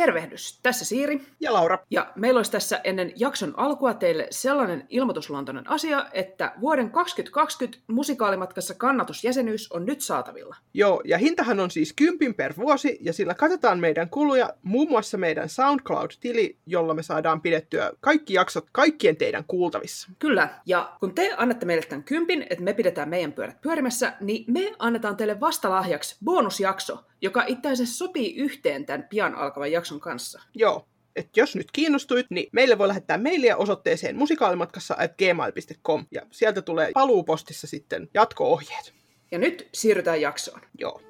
Tervehdys, 0.00 0.58
tässä 0.62 0.84
Siiri. 0.84 1.20
Ja 1.40 1.52
Laura. 1.52 1.78
Ja 1.90 2.12
meillä 2.14 2.38
olisi 2.38 2.50
tässä 2.50 2.80
ennen 2.84 3.12
jakson 3.16 3.54
alkua 3.56 3.94
teille 3.94 4.26
sellainen 4.30 4.86
ilmoitusluontoinen 4.88 5.70
asia, 5.70 6.06
että 6.12 6.52
vuoden 6.60 6.90
2020 6.90 7.78
musikaalimatkassa 7.86 8.74
kannatusjäsenyys 8.74 9.72
on 9.72 9.86
nyt 9.86 10.00
saatavilla. 10.00 10.56
Joo, 10.74 11.02
ja 11.04 11.18
hintahan 11.18 11.60
on 11.60 11.70
siis 11.70 11.92
kympin 11.92 12.34
per 12.34 12.54
vuosi, 12.56 12.98
ja 13.00 13.12
sillä 13.12 13.34
katsotaan 13.34 13.78
meidän 13.78 14.10
kuluja, 14.10 14.54
muun 14.62 14.88
muassa 14.88 15.18
meidän 15.18 15.48
SoundCloud-tili, 15.48 16.56
jolla 16.66 16.94
me 16.94 17.02
saadaan 17.02 17.40
pidettyä 17.40 17.90
kaikki 18.00 18.34
jaksot 18.34 18.66
kaikkien 18.72 19.16
teidän 19.16 19.44
kuultavissa. 19.46 20.10
Kyllä, 20.18 20.48
ja 20.66 20.92
kun 21.00 21.14
te 21.14 21.34
annatte 21.36 21.66
meille 21.66 21.86
tämän 21.86 22.04
kympin, 22.04 22.46
että 22.50 22.64
me 22.64 22.72
pidetään 22.72 23.08
meidän 23.08 23.32
pyörät 23.32 23.60
pyörimässä, 23.60 24.12
niin 24.20 24.44
me 24.48 24.72
annetaan 24.78 25.16
teille 25.16 25.40
vastalahjaksi 25.40 26.16
bonusjakso, 26.24 26.98
joka 27.22 27.44
itse 27.46 27.70
asiassa 27.70 27.98
sopii 27.98 28.36
yhteen 28.36 28.86
tämän 28.86 29.06
pian 29.10 29.34
alkavan 29.34 29.72
jakson 29.72 29.89
kanssa. 29.98 30.42
Joo, 30.54 30.88
että 31.16 31.40
jos 31.40 31.56
nyt 31.56 31.70
kiinnostuit, 31.72 32.26
niin 32.30 32.48
meille 32.52 32.78
voi 32.78 32.88
lähettää 32.88 33.18
mailia 33.18 33.56
osoitteeseen 33.56 34.16
musikaalimatkassa 34.16 34.96
at 34.98 35.12
gmail.com 35.18 36.06
ja 36.10 36.22
sieltä 36.30 36.62
tulee 36.62 36.90
paluupostissa 36.94 37.66
sitten 37.66 38.08
jatko-ohjeet. 38.14 38.94
Ja 39.30 39.38
nyt 39.38 39.68
siirrytään 39.74 40.20
jaksoon. 40.20 40.60
Joo. 40.78 41.02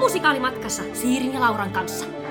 Musikaalimatkassa 0.00 0.82
Siirin 0.92 1.34
ja 1.34 1.40
Lauran 1.40 1.72
kanssa. 1.72 2.23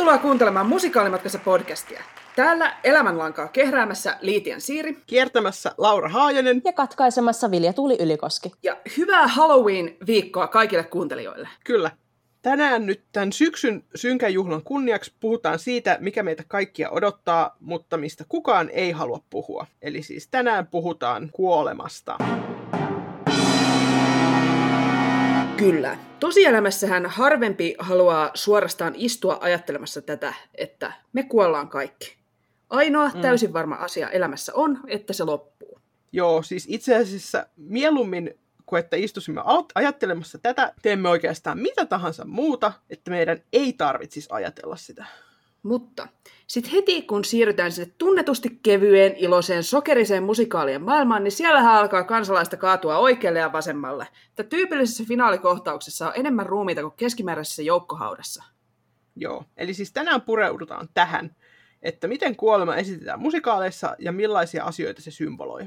Tervetuloa 0.00 0.22
kuuntelemaan 0.22 0.66
Musikaalimatkassa 0.66 1.38
podcastia. 1.38 2.02
Täällä 2.36 2.76
elämänlankaa 2.84 3.48
kehräämässä 3.48 4.16
Liitian 4.20 4.60
Siiri. 4.60 4.98
Kiertämässä 5.06 5.72
Laura 5.78 6.08
Haajanen. 6.08 6.62
Ja 6.64 6.72
katkaisemassa 6.72 7.50
Vilja 7.50 7.72
Tuuli 7.72 7.96
Ylikoski. 8.00 8.52
Ja 8.62 8.76
hyvää 8.96 9.26
Halloween-viikkoa 9.26 10.46
kaikille 10.46 10.84
kuuntelijoille. 10.84 11.48
Kyllä. 11.64 11.90
Tänään 12.42 12.86
nyt 12.86 13.02
tämän 13.12 13.32
syksyn 13.32 13.84
synkän 13.94 14.34
juhlan 14.34 14.62
kunniaksi 14.62 15.12
puhutaan 15.20 15.58
siitä, 15.58 15.98
mikä 16.00 16.22
meitä 16.22 16.44
kaikkia 16.48 16.90
odottaa, 16.90 17.56
mutta 17.60 17.96
mistä 17.96 18.24
kukaan 18.28 18.70
ei 18.72 18.90
halua 18.90 19.20
puhua. 19.30 19.66
Eli 19.82 20.02
siis 20.02 20.28
tänään 20.28 20.66
puhutaan 20.66 21.30
kuolemasta. 21.32 22.16
Kyllä. 25.60 25.98
Tosielämässähän 26.20 27.06
harvempi 27.06 27.74
haluaa 27.78 28.30
suorastaan 28.34 28.94
istua 28.96 29.38
ajattelemassa 29.40 30.02
tätä, 30.02 30.34
että 30.54 30.92
me 31.12 31.22
kuollaan 31.22 31.68
kaikki. 31.68 32.16
Ainoa 32.70 33.08
mm. 33.08 33.20
täysin 33.20 33.52
varma 33.52 33.74
asia 33.74 34.10
elämässä 34.10 34.52
on, 34.54 34.80
että 34.86 35.12
se 35.12 35.24
loppuu. 35.24 35.80
Joo, 36.12 36.42
siis 36.42 36.66
itse 36.68 36.96
asiassa 36.96 37.46
mieluummin 37.56 38.34
kuin 38.66 38.80
että 38.80 38.96
istuisimme 38.96 39.42
ajattelemassa 39.74 40.38
tätä, 40.38 40.72
teemme 40.82 41.08
oikeastaan 41.08 41.58
mitä 41.58 41.86
tahansa 41.86 42.24
muuta, 42.24 42.72
että 42.90 43.10
meidän 43.10 43.42
ei 43.52 43.72
tarvitsisi 43.72 44.28
ajatella 44.32 44.76
sitä. 44.76 45.04
Mutta 45.62 46.08
sitten 46.46 46.72
heti 46.72 47.02
kun 47.02 47.24
siirrytään 47.24 47.72
sinne 47.72 47.92
tunnetusti 47.98 48.60
kevyeen, 48.62 49.16
iloiseen, 49.16 49.64
sokeriseen 49.64 50.22
musikaalien 50.22 50.82
maailmaan, 50.82 51.24
niin 51.24 51.32
siellähän 51.32 51.74
alkaa 51.74 52.04
kansalaista 52.04 52.56
kaatua 52.56 52.98
oikealle 52.98 53.38
ja 53.38 53.52
vasemmalle. 53.52 54.06
Että 54.28 54.44
tyypillisessä 54.44 55.04
finaalikohtauksessa 55.08 56.06
on 56.06 56.12
enemmän 56.16 56.46
ruumiita 56.46 56.82
kuin 56.82 56.94
keskimääräisessä 56.96 57.62
joukkohaudassa. 57.62 58.44
Joo, 59.16 59.44
eli 59.56 59.74
siis 59.74 59.92
tänään 59.92 60.22
pureudutaan 60.22 60.88
tähän, 60.94 61.36
että 61.82 62.08
miten 62.08 62.36
kuolema 62.36 62.76
esitetään 62.76 63.20
musikaaleissa 63.20 63.96
ja 63.98 64.12
millaisia 64.12 64.64
asioita 64.64 65.02
se 65.02 65.10
symboloi. 65.10 65.66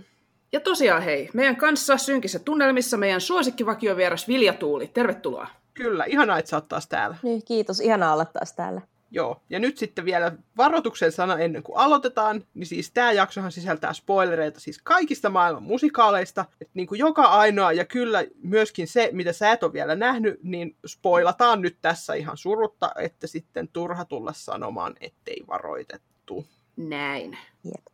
Ja 0.52 0.60
tosiaan 0.60 1.02
hei, 1.02 1.30
meidän 1.34 1.56
kanssa 1.56 1.98
synkissä 1.98 2.40
tunnelmissa 2.40 2.98
meidän 2.98 3.22
suosikkivakio-vieras 3.22 4.28
Vilja 4.28 4.54
Tuuli. 4.54 4.88
Tervetuloa. 4.88 5.48
Kyllä, 5.74 6.06
ihanaa, 6.06 6.40
että 6.40 6.50
sä 6.50 6.58
oot 6.58 6.68
taas 6.68 6.88
täällä. 6.88 7.18
Niin, 7.24 7.46
kiitos, 7.46 7.80
ihanaa 7.80 8.14
olla 8.14 8.26
taas 8.26 8.54
täällä. 8.54 8.82
Joo, 9.16 9.42
ja 9.50 9.60
nyt 9.60 9.78
sitten 9.78 10.06
vielä 10.06 10.32
varoituksen 10.58 11.12
sana 11.12 11.38
ennen 11.38 11.64
kuin 11.64 11.78
aloitetaan, 11.78 12.44
niin 12.54 12.66
siis 12.66 12.92
tämä 12.92 13.12
jaksohan 13.12 13.52
sisältää 13.52 13.94
spoilereita 13.94 14.60
siis 14.60 14.80
kaikista 14.84 15.30
maailman 15.30 15.64
musikaaleista, 15.64 16.46
että 16.62 16.72
niin 16.74 16.88
kuin 16.88 17.00
joka 17.00 17.24
ainoa, 17.24 17.72
ja 17.72 17.86
kyllä 17.86 18.24
myöskin 18.44 18.88
se, 18.88 19.10
mitä 19.12 19.34
sä 19.34 19.52
et 19.52 19.64
ole 19.64 19.74
vielä 19.74 19.96
nähnyt, 19.96 20.40
niin 20.44 20.76
spoilataan 20.86 21.62
nyt 21.62 21.78
tässä 21.82 22.14
ihan 22.14 22.38
surutta, 22.38 22.92
että 23.00 23.28
sitten 23.28 23.68
turha 23.68 24.06
tulla 24.06 24.34
sanomaan, 24.34 24.96
ettei 25.02 25.44
varoitettu. 25.48 26.46
Näin. 26.78 27.38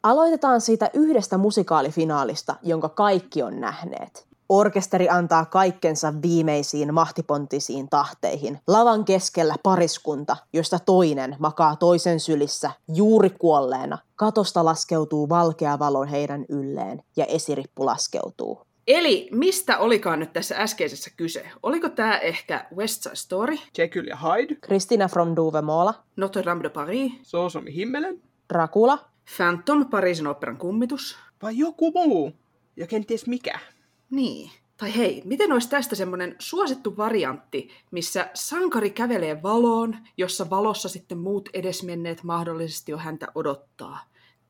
Aloitetaan 0.04 0.62
siitä 0.62 0.90
yhdestä 0.94 1.38
musikaalifinaalista, 1.38 2.56
jonka 2.64 2.90
kaikki 2.90 3.42
on 3.42 3.62
nähneet. 3.62 4.29
Orkesteri 4.50 5.10
antaa 5.10 5.46
kaikkensa 5.46 6.14
viimeisiin 6.22 6.94
mahtipontisiin 6.94 7.90
tahteihin. 7.90 8.60
Lavan 8.68 9.06
keskellä 9.06 9.56
pariskunta, 9.64 10.38
josta 10.54 10.80
toinen 10.80 11.36
makaa 11.40 11.76
toisen 11.76 12.20
sylissä 12.20 12.72
juuri 12.88 13.30
kuolleena. 13.30 13.98
Katosta 14.16 14.66
laskeutuu 14.66 15.30
valkea 15.30 15.80
valo 15.80 16.06
heidän 16.06 16.46
ylleen 16.50 17.04
ja 17.18 17.26
esirippu 17.26 17.86
laskeutuu. 17.86 18.62
Eli 18.88 19.30
mistä 19.32 19.78
olikaan 19.78 20.20
nyt 20.20 20.34
tässä 20.34 20.56
äskeisessä 20.58 21.12
kyse? 21.18 21.50
Oliko 21.64 21.90
tämä 21.90 22.18
ehkä 22.18 22.68
West 22.76 23.04
Side 23.04 23.16
Story? 23.16 23.56
Jekyll 23.78 24.08
ja 24.08 24.16
Hyde. 24.16 24.56
Christina 24.56 25.08
from 25.08 25.36
Duvemola. 25.36 25.94
Notre 26.16 26.46
Dame 26.46 26.64
de 26.64 26.70
Paris. 26.70 27.12
Soosomi 27.22 27.76
Himmelen. 27.76 28.22
Dracula. 28.54 29.00
Phantom, 29.38 29.86
Pariisin 29.86 30.28
operan 30.28 30.58
kummitus. 30.58 31.18
Vai 31.44 31.58
joku 31.58 31.92
muu? 31.92 32.32
Ja 32.78 32.88
kenties 32.88 33.28
mikä? 33.28 33.60
Niin. 34.10 34.52
Tai 34.78 34.96
hei, 34.96 35.22
miten 35.26 35.52
olisi 35.52 35.70
tästä 35.70 35.96
semmoinen 35.96 36.36
suosittu 36.40 36.98
variantti, 36.98 37.70
missä 37.92 38.30
sankari 38.34 38.90
kävelee 38.90 39.44
valoon, 39.44 39.98
jossa 40.18 40.50
valossa 40.50 40.90
sitten 40.90 41.18
muut 41.18 41.50
edesmenneet 41.54 42.24
mahdollisesti 42.24 42.92
jo 42.92 42.98
häntä 42.98 43.28
odottaa. 43.36 44.00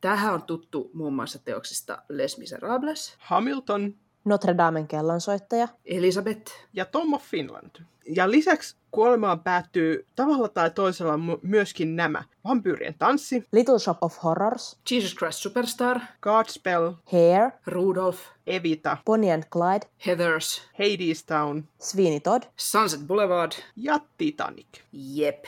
Tähän 0.01 0.33
on 0.33 0.43
tuttu 0.43 0.91
muun 0.93 1.13
muassa 1.13 1.39
teoksista 1.39 2.01
Les 2.09 2.37
Miserables. 2.37 3.15
Hamilton. 3.19 3.95
Notre 4.25 4.57
Damen 4.57 4.87
kellonsoittaja. 4.87 5.67
Elisabeth. 5.85 6.51
Ja 6.73 6.85
Tom 6.85 7.13
of 7.13 7.23
Finland. 7.23 7.71
Ja 8.15 8.31
lisäksi 8.31 8.75
kuolemaan 8.91 9.39
päättyy 9.39 10.05
tavalla 10.15 10.47
tai 10.47 10.71
toisella 10.71 11.19
myöskin 11.41 11.95
nämä. 11.95 12.23
Vampyyrien 12.43 12.95
tanssi. 12.99 13.43
Little 13.51 13.79
Shop 13.79 13.97
of 14.01 14.23
Horrors. 14.23 14.79
Jesus 14.91 15.15
Christ 15.15 15.39
Superstar. 15.39 15.99
Godspell. 16.21 16.91
Hair. 17.11 17.51
Rudolph. 17.65 18.19
Evita. 18.47 18.97
Bonnie 19.05 19.33
and 19.33 19.43
Clyde. 19.53 19.87
Heathers. 20.05 20.61
Hades 20.79 21.23
Town. 21.23 21.63
Sweeney 21.79 22.19
Todd. 22.19 22.43
Sunset 22.57 23.01
Boulevard. 23.07 23.51
Ja 23.75 23.99
Titanic. 24.17 24.67
Jep 24.91 25.45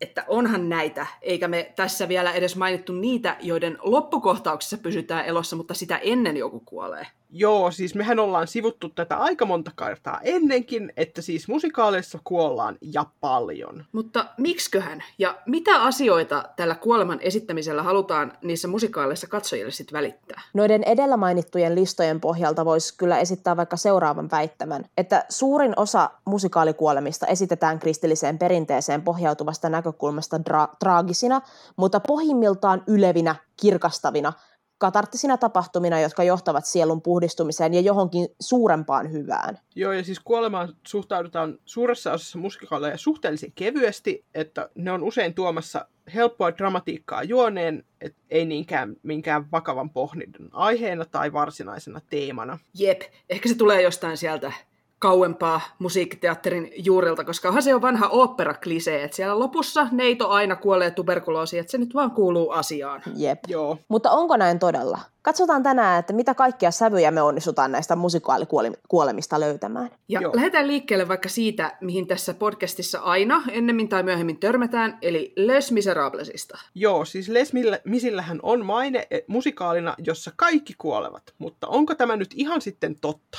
että 0.00 0.24
onhan 0.28 0.68
näitä, 0.68 1.06
eikä 1.22 1.48
me 1.48 1.72
tässä 1.76 2.08
vielä 2.08 2.32
edes 2.32 2.56
mainittu 2.56 2.92
niitä, 2.92 3.36
joiden 3.40 3.78
loppukohtauksessa 3.80 4.78
pysytään 4.78 5.24
elossa, 5.24 5.56
mutta 5.56 5.74
sitä 5.74 5.96
ennen 5.96 6.36
joku 6.36 6.60
kuolee. 6.60 7.06
Joo, 7.30 7.70
siis 7.70 7.94
mehän 7.94 8.18
ollaan 8.18 8.46
sivuttu 8.46 8.88
tätä 8.88 9.16
aika 9.16 9.46
monta 9.46 9.70
kertaa 9.78 10.20
ennenkin, 10.22 10.92
että 10.96 11.22
siis 11.22 11.48
musikaaleissa 11.48 12.18
kuollaan 12.24 12.78
ja 12.92 13.04
paljon. 13.20 13.84
Mutta 13.92 14.26
miksköhän? 14.38 15.04
Ja 15.18 15.38
mitä 15.46 15.82
asioita 15.82 16.44
tällä 16.56 16.74
kuoleman 16.74 17.20
esittämisellä 17.20 17.82
halutaan 17.82 18.32
niissä 18.42 18.68
musikaaleissa 18.68 19.26
katsojille 19.26 19.70
sitten 19.70 19.92
välittää? 19.92 20.42
Noiden 20.54 20.82
edellä 20.82 21.16
mainittujen 21.16 21.74
listojen 21.74 22.20
pohjalta 22.20 22.64
voisi 22.64 22.96
kyllä 22.96 23.18
esittää 23.18 23.56
vaikka 23.56 23.76
seuraavan 23.76 24.30
väittämän, 24.30 24.84
että 24.96 25.24
suurin 25.28 25.72
osa 25.76 26.10
musikaalikuolemista 26.24 27.26
esitetään 27.26 27.78
kristilliseen 27.78 28.38
perinteeseen 28.38 29.02
pohjautuvasta 29.02 29.68
näkökulmasta 29.68 30.36
dra- 30.36 30.76
traagisina, 30.80 31.40
mutta 31.76 32.00
pohjimmiltaan 32.00 32.82
ylevinä, 32.86 33.34
kirkastavina– 33.56 34.32
katarttisina 34.78 35.36
tapahtumina, 35.36 36.00
jotka 36.00 36.24
johtavat 36.24 36.64
sielun 36.64 37.02
puhdistumiseen 37.02 37.74
ja 37.74 37.80
johonkin 37.80 38.28
suurempaan 38.40 39.12
hyvään. 39.12 39.58
Joo, 39.76 39.92
ja 39.92 40.04
siis 40.04 40.20
kuolemaan 40.20 40.76
suhtaudutaan 40.86 41.58
suuressa 41.64 42.12
osassa 42.12 42.38
musikaaleja 42.38 42.98
suhteellisen 42.98 43.52
kevyesti, 43.52 44.24
että 44.34 44.70
ne 44.74 44.92
on 44.92 45.02
usein 45.02 45.34
tuomassa 45.34 45.88
helppoa 46.14 46.56
dramatiikkaa 46.56 47.22
juoneen, 47.22 47.84
et 48.00 48.16
ei 48.30 48.46
niinkään 48.46 48.96
minkään 49.02 49.50
vakavan 49.52 49.90
pohdinnan 49.90 50.50
aiheena 50.52 51.04
tai 51.04 51.32
varsinaisena 51.32 52.00
teemana. 52.10 52.58
Jep, 52.74 53.00
ehkä 53.30 53.48
se 53.48 53.54
tulee 53.54 53.82
jostain 53.82 54.16
sieltä 54.16 54.52
kauempaa 54.98 55.60
musiikkiteatterin 55.78 56.72
juurilta, 56.76 57.24
koska 57.24 57.48
onhan 57.48 57.62
se 57.62 57.74
on 57.74 57.82
vanha 57.82 58.08
opera 58.08 58.54
klisee, 58.54 59.04
että 59.04 59.16
siellä 59.16 59.38
lopussa 59.38 59.86
neito 59.92 60.28
aina 60.28 60.56
kuolee 60.56 60.90
tuberkuloosiin, 60.90 61.60
että 61.60 61.70
se 61.70 61.78
nyt 61.78 61.94
vaan 61.94 62.10
kuuluu 62.10 62.50
asiaan. 62.50 63.02
Jep. 63.16 63.38
Joo. 63.48 63.78
Mutta 63.88 64.10
onko 64.10 64.36
näin 64.36 64.58
todella? 64.58 64.98
Katsotaan 65.22 65.62
tänään, 65.62 66.00
että 66.00 66.12
mitä 66.12 66.34
kaikkia 66.34 66.70
sävyjä 66.70 67.10
me 67.10 67.22
onnistutaan 67.22 67.72
näistä 67.72 67.96
musikaalikuolemista 67.96 69.40
löytämään. 69.40 69.90
Ja 70.08 70.20
Joo. 70.20 70.36
lähdetään 70.36 70.66
liikkeelle 70.66 71.08
vaikka 71.08 71.28
siitä, 71.28 71.76
mihin 71.80 72.06
tässä 72.06 72.34
podcastissa 72.34 72.98
aina 72.98 73.42
ennemmin 73.50 73.88
tai 73.88 74.02
myöhemmin 74.02 74.36
törmätään, 74.36 74.98
eli 75.02 75.32
Les 75.36 75.72
Miserablesista. 75.72 76.58
Joo, 76.74 77.04
siis 77.04 77.28
Les 77.28 77.52
Misillähän 77.84 78.40
on 78.42 78.64
maine 78.64 79.06
eh, 79.10 79.22
musikaalina, 79.26 79.94
jossa 79.98 80.32
kaikki 80.36 80.74
kuolevat, 80.78 81.34
mutta 81.38 81.66
onko 81.66 81.94
tämä 81.94 82.16
nyt 82.16 82.30
ihan 82.34 82.60
sitten 82.60 82.96
totta? 83.00 83.38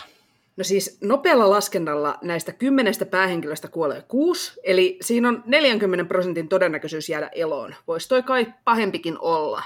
No 0.60 0.64
siis 0.64 0.98
nopealla 1.02 1.50
laskennalla 1.50 2.18
näistä 2.22 2.52
kymmenestä 2.54 3.06
päähenkilöstä 3.06 3.68
kuolee 3.68 4.02
kuusi, 4.08 4.60
eli 4.64 4.98
siinä 5.02 5.28
on 5.28 5.44
40 5.46 6.06
prosentin 6.06 6.48
todennäköisyys 6.48 7.10
jäädä 7.10 7.30
eloon. 7.36 7.76
Voisi 7.88 8.10
toi 8.10 8.24
kai 8.24 8.54
pahempikin 8.64 9.20
olla. 9.20 9.64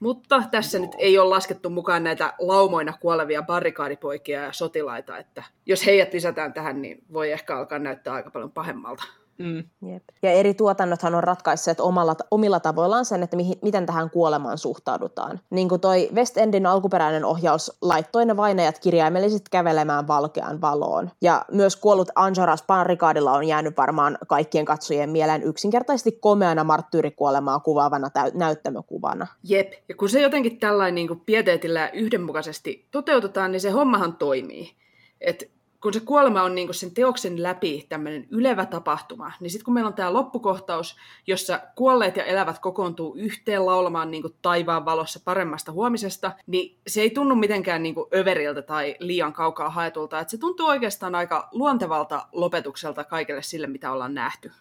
Mutta 0.00 0.42
tässä 0.50 0.78
nyt 0.78 0.90
ei 0.98 1.18
ole 1.18 1.28
laskettu 1.28 1.70
mukaan 1.70 2.04
näitä 2.04 2.34
laumoina 2.38 2.92
kuolevia 3.00 3.42
barrikaadipoikia 3.42 4.42
ja 4.42 4.52
sotilaita, 4.52 5.18
että 5.18 5.44
jos 5.66 5.86
heidät 5.86 6.12
lisätään 6.12 6.52
tähän, 6.52 6.82
niin 6.82 7.04
voi 7.12 7.32
ehkä 7.32 7.56
alkaa 7.56 7.78
näyttää 7.78 8.14
aika 8.14 8.30
paljon 8.30 8.52
pahemmalta. 8.52 9.04
Mm. 9.38 9.64
Jep. 9.92 10.02
Ja 10.22 10.30
eri 10.30 10.54
tuotannothan 10.54 11.14
on 11.14 11.24
ratkaisseet 11.24 11.80
omalla, 11.80 12.16
omilla 12.30 12.60
tavoillaan 12.60 13.04
sen, 13.04 13.22
että 13.22 13.36
mihin, 13.36 13.58
miten 13.62 13.86
tähän 13.86 14.10
kuolemaan 14.10 14.58
suhtaudutaan. 14.58 15.40
Niin 15.50 15.68
kuin 15.68 15.80
toi 15.80 16.08
West 16.14 16.36
Endin 16.36 16.66
alkuperäinen 16.66 17.24
ohjaus 17.24 17.76
laittoi 17.82 18.26
ne 18.26 18.36
vainajat 18.36 18.78
kirjaimellisesti 18.78 19.50
kävelemään 19.50 20.08
valkeaan 20.08 20.60
valoon. 20.60 21.10
Ja 21.22 21.44
myös 21.52 21.76
kuollut 21.76 22.08
Anjaras 22.14 22.62
Panrikaadilla 22.62 23.32
on 23.32 23.44
jäänyt 23.44 23.76
varmaan 23.76 24.18
kaikkien 24.26 24.64
katsojien 24.64 25.10
mieleen 25.10 25.42
yksinkertaisesti 25.42 26.12
komeana 26.12 26.64
marttyyrikuolemaa 26.64 27.60
kuvaavana 27.60 28.08
täy- 28.08 28.32
näyttämökuvana. 28.34 29.26
Jep, 29.42 29.72
ja 29.88 29.94
kun 29.94 30.08
se 30.08 30.20
jotenkin 30.20 30.58
tällainen 30.58 30.94
niin 30.94 31.20
pieteetillä 31.26 31.88
yhdenmukaisesti 31.88 32.88
toteutetaan, 32.90 33.52
niin 33.52 33.60
se 33.60 33.70
hommahan 33.70 34.16
toimii. 34.16 34.72
Et 35.20 35.55
kun 35.86 35.92
se 35.92 36.00
kuolema 36.00 36.42
on 36.42 36.54
niin 36.54 36.74
sen 36.74 36.94
teoksen 36.94 37.42
läpi 37.42 37.86
tämmöinen 37.88 38.26
ylevä 38.30 38.66
tapahtuma, 38.66 39.32
niin 39.40 39.50
sitten 39.50 39.64
kun 39.64 39.74
meillä 39.74 39.88
on 39.88 39.94
tämä 39.94 40.12
loppukohtaus, 40.12 40.96
jossa 41.26 41.60
kuolleet 41.76 42.16
ja 42.16 42.24
elävät 42.24 42.58
kokoontuu 42.58 43.14
yhteen 43.16 43.66
laulamaan 43.66 44.10
niin 44.10 44.22
taivaan 44.42 44.84
valossa 44.84 45.20
paremmasta 45.24 45.72
huomisesta, 45.72 46.32
niin 46.46 46.78
se 46.86 47.00
ei 47.00 47.10
tunnu 47.10 47.34
mitenkään 47.34 47.82
niin 47.82 47.94
överiltä 48.14 48.62
tai 48.62 48.96
liian 49.00 49.32
kaukaa 49.32 49.70
haetulta. 49.70 50.20
Et 50.20 50.28
se 50.28 50.38
tuntuu 50.38 50.66
oikeastaan 50.66 51.14
aika 51.14 51.48
luontevalta 51.52 52.26
lopetukselta 52.32 53.04
kaikelle 53.04 53.42
sille, 53.42 53.66
mitä 53.66 53.92
ollaan 53.92 54.14
nähty. 54.14 54.52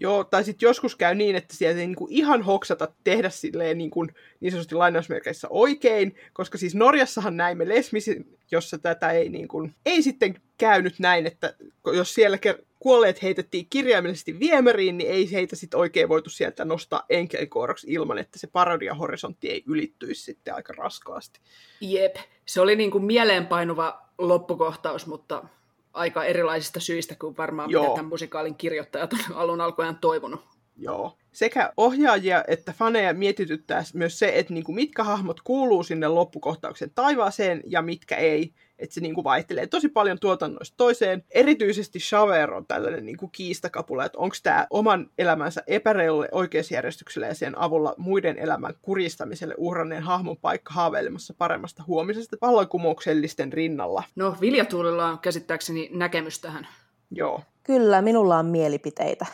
Joo, 0.00 0.24
tai 0.24 0.44
sitten 0.44 0.66
joskus 0.66 0.96
käy 0.96 1.14
niin, 1.14 1.36
että 1.36 1.56
sieltä 1.56 1.80
ei 1.80 1.86
niinku 1.86 2.06
ihan 2.10 2.42
hoksata 2.42 2.88
tehdä 3.04 3.30
silleen 3.30 3.78
niin, 3.78 3.90
kuin, 3.90 4.14
niin 4.40 4.52
sanotusti 4.52 4.74
lainausmerkeissä 4.74 5.48
oikein, 5.50 6.14
koska 6.32 6.58
siis 6.58 6.74
Norjassahan 6.74 7.36
näimme 7.36 7.68
Lesmisin, 7.68 8.38
jossa 8.50 8.78
tätä 8.78 9.10
ei, 9.10 9.28
niin 9.28 9.48
kuin, 9.48 9.74
ei 9.86 10.02
sitten 10.02 10.34
käynyt 10.58 10.98
näin, 10.98 11.26
että 11.26 11.54
jos 11.86 12.14
siellä 12.14 12.38
kuolleet 12.78 13.22
heitettiin 13.22 13.66
kirjaimellisesti 13.70 14.40
viemäriin, 14.40 14.98
niin 14.98 15.10
ei 15.10 15.32
heitä 15.32 15.56
sitten 15.56 15.80
oikein 15.80 16.08
voitu 16.08 16.30
sieltä 16.30 16.64
nostaa 16.64 17.04
enkelikooroksi 17.10 17.86
ilman, 17.90 18.18
että 18.18 18.38
se 18.38 18.46
parodiahorisontti 18.46 19.50
ei 19.50 19.62
ylittyisi 19.66 20.22
sitten 20.22 20.54
aika 20.54 20.72
raskaasti. 20.76 21.40
Jep, 21.80 22.16
se 22.46 22.60
oli 22.60 22.76
niin 22.76 22.90
kuin 22.90 23.04
mieleenpainuva 23.04 24.08
loppukohtaus, 24.18 25.06
mutta 25.06 25.44
aika 25.92 26.24
erilaisista 26.24 26.80
syistä 26.80 27.14
kuin 27.14 27.36
varmaan 27.36 27.70
Joo. 27.70 27.82
mitä 27.82 27.94
tämän 27.94 28.08
musikaalin 28.08 28.54
kirjoittajat 28.54 29.12
on 29.12 29.36
alun 29.36 29.60
alkujaan 29.60 29.96
toivonut. 29.96 30.40
Joo. 30.76 31.16
Sekä 31.32 31.72
ohjaajia 31.76 32.44
että 32.48 32.72
faneja 32.72 33.14
mietityttää 33.14 33.84
myös 33.94 34.18
se, 34.18 34.32
että 34.34 34.54
niinku 34.54 34.72
mitkä 34.72 35.04
hahmot 35.04 35.40
kuuluu 35.40 35.82
sinne 35.82 36.08
loppukohtauksen 36.08 36.90
taivaaseen 36.94 37.62
ja 37.66 37.82
mitkä 37.82 38.16
ei. 38.16 38.54
Että 38.82 38.94
se 38.94 39.00
niinku 39.00 39.24
vaihtelee 39.24 39.66
tosi 39.66 39.88
paljon 39.88 40.18
tuotannoista 40.18 40.76
toiseen. 40.76 41.24
Erityisesti 41.30 42.00
Shaver 42.00 42.54
on 42.54 42.66
tällainen 42.66 43.06
niinku 43.06 43.28
kiistakapula, 43.28 44.04
että 44.04 44.18
onko 44.18 44.36
tämä 44.42 44.66
oman 44.70 45.10
elämänsä 45.18 45.62
epäreilulle 45.66 46.28
oikeusjärjestykselle 46.32 47.26
ja 47.26 47.34
sen 47.34 47.58
avulla 47.58 47.94
muiden 47.98 48.38
elämän 48.38 48.74
kuristamiselle 48.82 49.54
uhranneen 49.58 50.02
hahmon 50.02 50.36
paikka 50.36 50.74
haaveilemassa 50.74 51.34
paremmasta 51.38 51.84
huomisesta 51.86 52.36
vallankumouksellisten 52.40 53.52
rinnalla. 53.52 54.02
No, 54.16 54.36
Viljatuulilla 54.40 55.06
on 55.06 55.18
käsittääkseni 55.18 55.90
näkemys 55.92 56.38
tähän. 56.40 56.68
Joo. 57.10 57.40
Kyllä, 57.62 58.02
minulla 58.02 58.38
on 58.38 58.46
mielipiteitä. 58.46 59.26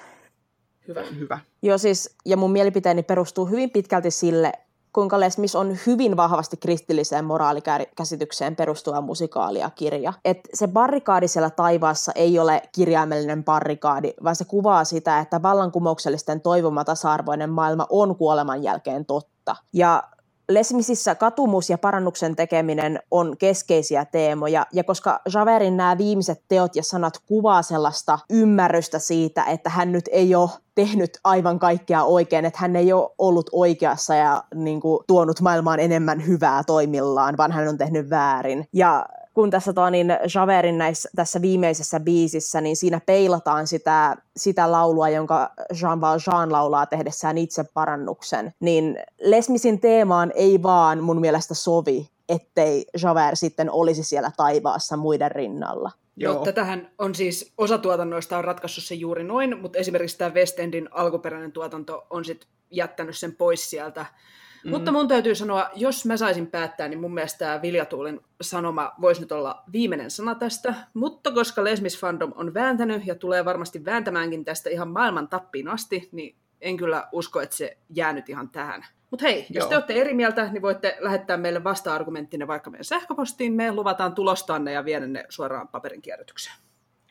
Hyvä. 0.89 1.03
Hyvä. 1.19 1.39
Joo 1.63 1.79
siis, 1.79 2.17
ja 2.27 2.37
mun 2.37 2.53
mielipiteeni 2.53 3.03
perustuu 3.03 3.47
hyvin 3.47 3.71
pitkälti 3.71 4.11
sille, 4.11 4.53
kuinka 4.93 5.21
Les 5.21 5.39
Mis 5.39 5.57
on 5.57 5.77
hyvin 5.87 6.17
vahvasti 6.17 6.57
kristilliseen 6.57 7.25
moraalikäsitykseen 7.25 8.57
perustuva 8.57 9.01
musikaali 9.01 9.59
ja 9.59 9.71
kirja. 9.71 10.13
Et 10.25 10.41
se 10.55 10.69
barrikaadi 10.69 11.29
siellä 11.29 11.51
taivaassa 11.51 12.13
ei 12.15 12.39
ole 12.39 12.63
kirjaimellinen 12.73 13.45
barrikaadi, 13.45 14.15
vaan 14.25 14.37
se 14.37 14.45
kuvaa 14.45 14.85
sitä, 14.85 15.19
että 15.19 15.43
vallankumouksellisten 15.43 16.41
toivoma 16.41 16.85
tasa-arvoinen 16.85 17.51
maailma 17.51 17.87
on 17.91 18.17
kuoleman 18.17 18.63
jälkeen 18.63 19.07
totta. 19.07 19.57
Ja 19.73 20.03
Lesmisissä 20.49 21.15
katumus 21.15 21.71
ja 21.71 21.79
parannuksen 21.79 22.37
tekeminen 22.37 23.01
on 23.11 23.37
keskeisiä 23.39 24.05
teemoja, 24.05 24.67
ja 24.73 24.85
koska 24.85 25.21
Javerin 25.35 25.77
nämä 25.77 25.99
viimeiset 25.99 26.43
teot 26.49 26.77
ja 26.77 26.83
sanat 26.83 27.15
kuvaa 27.27 27.63
sellaista 27.63 28.19
ymmärrystä 28.31 28.99
siitä, 28.99 29.45
että 29.45 29.71
hän 29.71 29.93
nyt 29.93 30.09
ei 30.13 30.35
ole 30.35 30.51
tehnyt 30.75 31.11
aivan 31.25 31.59
kaikkea 31.59 32.05
oikein, 32.05 32.45
että 32.45 32.59
hän 32.61 32.77
ei 32.77 32.93
ole 32.93 33.11
ollut 33.19 33.51
oikeassa 33.53 34.15
ja 34.15 34.45
niin 34.55 34.81
kuin, 34.81 35.05
tuonut 35.07 35.41
maailmaan 35.41 35.81
enemmän 35.81 36.27
hyvää 36.27 36.65
toimillaan, 36.65 37.37
vaan 37.37 37.53
hän 37.53 37.69
on 37.69 37.79
tehnyt 37.79 38.11
väärin. 38.11 38.69
Ja 38.73 39.07
kun 39.39 39.51
tässä 39.51 39.73
tuo, 39.73 39.91
niin 39.91 40.07
Javerin 40.35 40.79
näissä, 40.79 41.09
tässä 41.17 41.43
viimeisessä 41.43 42.01
biisissä, 42.01 42.61
niin 42.61 42.77
siinä 42.77 43.01
peilataan 43.07 43.67
sitä, 43.67 44.17
sitä 44.37 44.73
laulua, 44.73 45.09
jonka 45.09 45.51
Jean 45.83 46.01
Valjean 46.01 46.53
laulaa 46.53 46.87
tehdessään 46.87 47.39
itse 47.39 47.65
parannuksen, 47.75 48.55
niin 48.61 48.99
Lesmisin 49.21 49.81
teemaan 49.81 50.33
ei 50.35 50.63
vaan 50.63 51.03
mun 51.03 51.21
mielestä 51.21 51.55
sovi, 51.55 52.09
ettei 52.29 52.87
Javert 53.03 53.39
sitten 53.39 53.71
olisi 53.71 54.05
siellä 54.05 54.31
taivaassa 54.37 54.97
muiden 54.97 55.31
rinnalla. 55.31 55.91
Joo. 56.17 56.35
No, 56.35 56.45
tätähän 56.45 56.91
on 56.99 57.15
siis, 57.15 57.53
osa 57.59 57.79
tuotannoista 57.79 58.39
on 58.39 58.45
ratkaissut 58.45 58.85
se 58.85 58.95
juuri 58.95 59.25
noin, 59.25 59.61
mutta 59.61 59.79
esimerkiksi 59.79 60.19
tämä 60.19 60.35
West 60.35 60.59
Endin 60.59 60.89
alkuperäinen 60.93 61.53
tuotanto 61.53 62.07
on 62.11 62.25
sitten 62.25 62.49
jättänyt 62.71 63.19
sen 63.19 63.37
pois 63.37 63.71
sieltä. 63.71 64.07
Mm. 64.65 64.71
Mutta 64.71 64.93
mun 64.93 65.09
täytyy 65.09 65.35
sanoa, 65.35 65.71
jos 65.75 66.07
mä 66.07 66.17
saisin 66.17 66.47
päättää, 66.47 66.89
niin 66.89 67.01
mun 67.01 67.15
mielestä 67.15 67.39
tämä 67.39 67.63
Viljatuulin 67.63 68.21
sanoma 68.41 68.93
voisi 69.01 69.21
nyt 69.21 69.33
olla 69.33 69.63
viimeinen 69.73 70.11
sana 70.11 70.35
tästä. 70.35 70.75
Mutta 70.95 71.33
koska 71.33 71.65
Lesmis 71.65 72.01
Fandom 72.01 72.33
on 72.35 72.55
vääntänyt 72.55 73.07
ja 73.07 73.15
tulee 73.15 73.45
varmasti 73.45 73.85
vääntämäänkin 73.85 74.45
tästä 74.45 74.71
ihan 74.71 74.89
maailman 74.89 75.29
tappiin 75.29 75.69
asti, 75.69 76.09
niin 76.13 76.37
en 76.61 76.77
kyllä 76.77 77.09
usko, 77.13 77.41
että 77.41 77.57
se 77.57 77.79
jää 77.91 78.13
nyt 78.13 78.29
ihan 78.29 78.49
tähän. 78.49 78.87
Mutta 79.11 79.27
hei, 79.27 79.47
jos 79.51 79.63
Joo. 79.63 79.69
te 79.69 79.77
olette 79.77 79.95
eri 79.95 80.15
mieltä, 80.15 80.53
niin 80.53 80.63
voitte 80.63 80.97
lähettää 81.01 81.37
meille 81.37 81.65
vasta-argumenttinne 81.65 82.47
vaikka 82.47 82.71
meidän 82.71 82.85
sähköpostiin. 82.85 83.53
Me 83.53 83.73
luvataan 83.73 84.15
tulostanne 84.15 84.73
ja 84.73 84.85
viedä 84.85 85.07
ne 85.07 85.25
suoraan 85.29 85.69
paperin 85.69 86.03
kierrätykseen. 86.03 86.57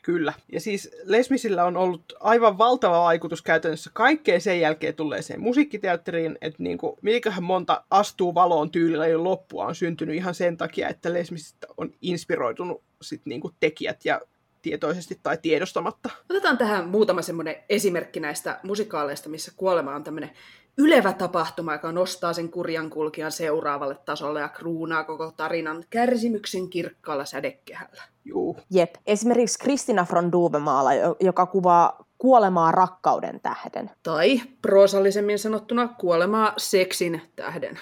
Kyllä. 0.02 0.32
Ja 0.52 0.60
siis 0.60 0.90
Lesmisillä 1.04 1.64
on 1.64 1.76
ollut 1.76 2.12
aivan 2.20 2.58
valtava 2.58 3.02
vaikutus 3.02 3.42
käytännössä 3.42 3.90
kaikkeen 3.94 4.40
sen 4.40 4.60
jälkeen 4.60 4.94
tulleeseen 4.94 5.40
musiikkiteatteriin, 5.40 6.38
että 6.40 6.62
niin 6.62 6.78
kuin, 6.78 6.96
mikähän 7.02 7.42
monta 7.42 7.84
astuu 7.90 8.34
valoon 8.34 8.70
tyylillä 8.70 9.06
jo 9.06 9.24
loppua 9.24 9.66
on 9.66 9.74
syntynyt 9.74 10.16
ihan 10.16 10.34
sen 10.34 10.56
takia, 10.56 10.88
että 10.88 11.12
Lesmisistä 11.12 11.66
on 11.76 11.92
inspiroitunut 12.00 12.82
sit 13.02 13.22
niin 13.24 13.40
kuin 13.40 13.54
tekijät 13.60 14.04
ja 14.04 14.20
tietoisesti 14.62 15.20
tai 15.22 15.38
tiedostamatta. 15.42 16.10
Otetaan 16.30 16.58
tähän 16.58 16.88
muutama 16.88 17.22
semmoinen 17.22 17.56
esimerkki 17.68 18.20
näistä 18.20 18.60
musikaaleista, 18.62 19.28
missä 19.28 19.52
kuolema 19.56 19.94
on 19.94 20.04
tämmöinen 20.04 20.30
ylevä 20.78 21.12
tapahtuma, 21.12 21.72
joka 21.72 21.92
nostaa 21.92 22.32
sen 22.32 22.50
kurjan 22.50 22.90
kulkijan 22.90 23.32
seuraavalle 23.32 23.94
tasolle 24.04 24.40
ja 24.40 24.48
kruunaa 24.48 25.04
koko 25.04 25.32
tarinan 25.36 25.84
kärsimyksen 25.90 26.70
kirkkaalla 26.70 27.24
sädekehällä. 27.24 28.02
Juu. 28.24 28.56
Jep. 28.70 28.94
Esimerkiksi 29.06 29.58
Kristina 29.58 30.06
von 30.14 30.32
Duvemaala, 30.32 30.90
joka 31.20 31.46
kuvaa 31.46 32.04
kuolemaa 32.18 32.72
rakkauden 32.72 33.40
tähden. 33.40 33.90
Tai 34.02 34.40
proosallisemmin 34.62 35.38
sanottuna 35.38 35.88
kuolemaa 35.88 36.52
seksin 36.56 37.22
tähden. 37.36 37.78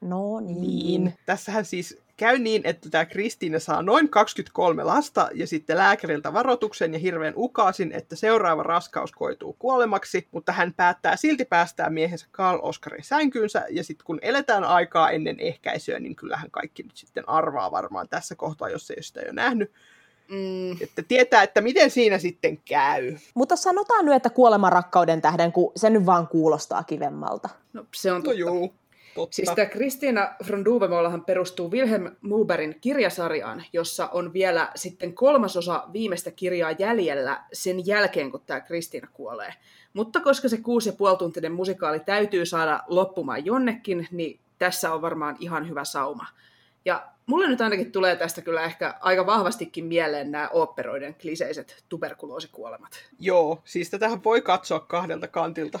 No 0.00 0.40
niin. 0.40 0.60
niin. 0.60 1.14
Tässähän 1.26 1.64
siis 1.64 2.05
käy 2.16 2.38
niin, 2.38 2.62
että 2.64 2.90
tämä 2.90 3.04
Kristiina 3.04 3.58
saa 3.58 3.82
noin 3.82 4.08
23 4.08 4.84
lasta 4.84 5.28
ja 5.34 5.46
sitten 5.46 5.76
lääkäriltä 5.76 6.32
varoituksen 6.32 6.92
ja 6.92 6.98
hirveän 6.98 7.32
ukaasin, 7.36 7.92
että 7.92 8.16
seuraava 8.16 8.62
raskaus 8.62 9.12
koituu 9.12 9.56
kuolemaksi, 9.58 10.28
mutta 10.32 10.52
hän 10.52 10.74
päättää 10.74 11.16
silti 11.16 11.44
päästää 11.44 11.90
miehensä 11.90 12.26
Karl 12.30 12.58
Oskarin 12.62 13.04
sänkyynsä 13.04 13.64
ja 13.70 13.84
sitten 13.84 14.04
kun 14.04 14.18
eletään 14.22 14.64
aikaa 14.64 15.10
ennen 15.10 15.40
ehkäisyä, 15.40 15.98
niin 16.00 16.16
kyllähän 16.16 16.50
kaikki 16.50 16.82
nyt 16.82 16.96
sitten 16.96 17.28
arvaa 17.28 17.70
varmaan 17.70 18.08
tässä 18.08 18.34
kohtaa, 18.34 18.68
jos 18.68 18.90
ei 18.90 19.02
sitä 19.02 19.20
jo 19.20 19.32
nähnyt, 19.32 19.72
Mm, 20.28 20.72
Että 20.80 21.02
tietää, 21.08 21.42
että 21.42 21.60
miten 21.60 21.90
siinä 21.90 22.18
sitten 22.18 22.58
käy. 22.64 23.16
Mutta 23.34 23.56
sanotaan 23.56 24.04
nyt, 24.04 24.14
että 24.14 24.30
kuolema 24.30 24.70
rakkauden 24.70 25.20
tähden, 25.22 25.52
kun 25.52 25.72
se 25.76 25.90
nyt 25.90 26.06
vaan 26.06 26.28
kuulostaa 26.28 26.84
kivemmalta. 26.84 27.48
no, 27.72 27.86
se 27.94 28.12
on 28.12 28.18
No 28.18 28.22
totta. 28.24 28.38
juu, 28.38 28.74
totta. 29.16 29.36
Siis 29.36 29.50
tämä 29.54 29.66
Kristiina 29.66 30.34
von 30.50 30.64
Duvemollahan 30.64 31.24
perustuu 31.24 31.70
Wilhelm 31.70 32.16
Muberin 32.20 32.76
kirjasarjaan, 32.80 33.64
jossa 33.72 34.08
on 34.08 34.32
vielä 34.32 34.70
sitten 34.74 35.14
kolmasosa 35.14 35.84
viimeistä 35.92 36.30
kirjaa 36.30 36.70
jäljellä 36.78 37.44
sen 37.52 37.86
jälkeen, 37.86 38.30
kun 38.30 38.42
tämä 38.46 38.60
Kristiina 38.60 39.08
kuolee. 39.12 39.54
Mutta 39.92 40.20
koska 40.20 40.48
se 40.48 40.56
kuusi 40.56 40.88
ja 40.88 40.92
puoli 40.92 41.16
tuntinen 41.16 41.52
musikaali 41.52 42.00
täytyy 42.00 42.46
saada 42.46 42.82
loppumaan 42.86 43.46
jonnekin, 43.46 44.08
niin 44.10 44.40
tässä 44.58 44.94
on 44.94 45.02
varmaan 45.02 45.36
ihan 45.40 45.68
hyvä 45.68 45.84
sauma. 45.84 46.26
Ja 46.84 47.06
mulle 47.26 47.48
nyt 47.48 47.60
ainakin 47.60 47.92
tulee 47.92 48.16
tästä 48.16 48.42
kyllä 48.42 48.64
ehkä 48.64 48.94
aika 49.00 49.26
vahvastikin 49.26 49.84
mieleen 49.84 50.30
nämä 50.30 50.48
oopperoiden 50.52 51.14
kliseiset 51.14 51.84
tuberkuloosikuolemat. 51.88 52.92
Joo, 53.18 53.62
siis 53.64 53.90
tätähän 53.90 54.24
voi 54.24 54.42
katsoa 54.42 54.80
kahdelta 54.80 55.28
kantilta. 55.28 55.80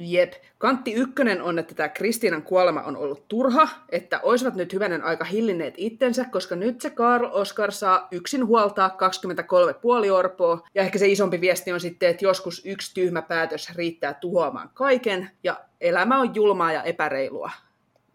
Jep. 0.00 0.32
Kantti 0.58 0.92
ykkönen 0.92 1.42
on, 1.42 1.58
että 1.58 1.74
tämä 1.74 1.88
Kristiinan 1.88 2.42
kuolema 2.42 2.82
on 2.82 2.96
ollut 2.96 3.28
turha, 3.28 3.68
että 3.88 4.20
olisivat 4.22 4.54
nyt 4.54 4.72
hyvänen 4.72 5.04
aika 5.04 5.24
hillinneet 5.24 5.74
itsensä, 5.76 6.24
koska 6.24 6.56
nyt 6.56 6.80
se 6.80 6.90
Karl 6.90 7.28
Oskar 7.32 7.72
saa 7.72 8.08
yksin 8.10 8.46
huoltaa 8.46 8.90
23 8.90 9.74
puoliorpoa. 9.74 10.66
Ja 10.74 10.82
ehkä 10.82 10.98
se 10.98 11.08
isompi 11.08 11.40
viesti 11.40 11.72
on 11.72 11.80
sitten, 11.80 12.10
että 12.10 12.24
joskus 12.24 12.62
yksi 12.64 12.94
tyhmä 12.94 13.22
päätös 13.22 13.76
riittää 13.76 14.14
tuhoamaan 14.14 14.70
kaiken, 14.74 15.30
ja 15.44 15.60
elämä 15.80 16.18
on 16.18 16.34
julmaa 16.34 16.72
ja 16.72 16.82
epäreilua. 16.82 17.50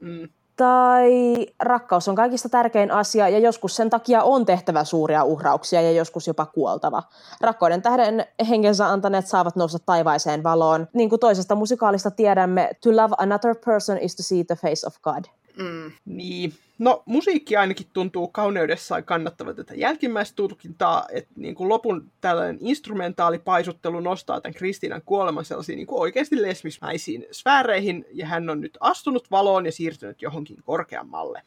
Mm. 0.01 0.29
Tai 0.55 1.11
rakkaus 1.59 2.07
on 2.07 2.15
kaikista 2.15 2.49
tärkein 2.49 2.91
asia 2.91 3.29
ja 3.29 3.39
joskus 3.39 3.75
sen 3.75 3.89
takia 3.89 4.23
on 4.23 4.45
tehtävä 4.45 4.83
suuria 4.83 5.23
uhrauksia 5.23 5.81
ja 5.81 5.91
joskus 5.91 6.27
jopa 6.27 6.45
kuoltava. 6.45 7.03
Rakkauden 7.41 7.81
tähden 7.81 8.25
henkensä 8.49 8.89
antaneet 8.89 9.27
saavat 9.27 9.55
nousta 9.55 9.79
taivaiseen 9.79 10.43
valoon. 10.43 10.87
Niin 10.93 11.09
kuin 11.09 11.19
toisesta 11.19 11.55
musikaalista 11.55 12.11
tiedämme, 12.11 12.69
to 12.83 12.89
love 12.95 13.15
another 13.17 13.55
person 13.65 13.97
is 13.97 14.15
to 14.15 14.23
see 14.23 14.43
the 14.43 14.55
face 14.55 14.87
of 14.87 15.01
God. 15.01 15.23
Mm. 15.57 15.91
Niin. 16.05 16.53
No, 16.79 17.03
musiikki 17.05 17.57
ainakin 17.57 17.87
tuntuu 17.93 18.27
kauneudessaan 18.27 19.03
kannattava 19.03 19.53
tätä 19.53 19.73
jälkimmäistä 19.75 20.35
tulkintaa, 20.35 21.05
että 21.11 21.31
niin 21.35 21.55
kuin 21.55 21.69
lopun 21.69 22.11
tällainen 22.21 22.57
instrumentaalipaisuttelu 22.61 23.99
nostaa 23.99 24.41
tämän 24.41 24.53
Kristiinan 24.53 25.01
kuoleman 25.05 25.45
sellaisiin 25.45 25.77
niin 25.77 25.87
kuin 25.87 26.01
oikeasti 26.01 26.41
lesmismäisiin 26.41 27.25
sfääreihin, 27.31 28.05
ja 28.11 28.25
hän 28.25 28.49
on 28.49 28.61
nyt 28.61 28.77
astunut 28.79 29.31
valoon 29.31 29.65
ja 29.65 29.71
siirtynyt 29.71 30.21
johonkin 30.21 30.57
korkeammalle. 30.63 31.41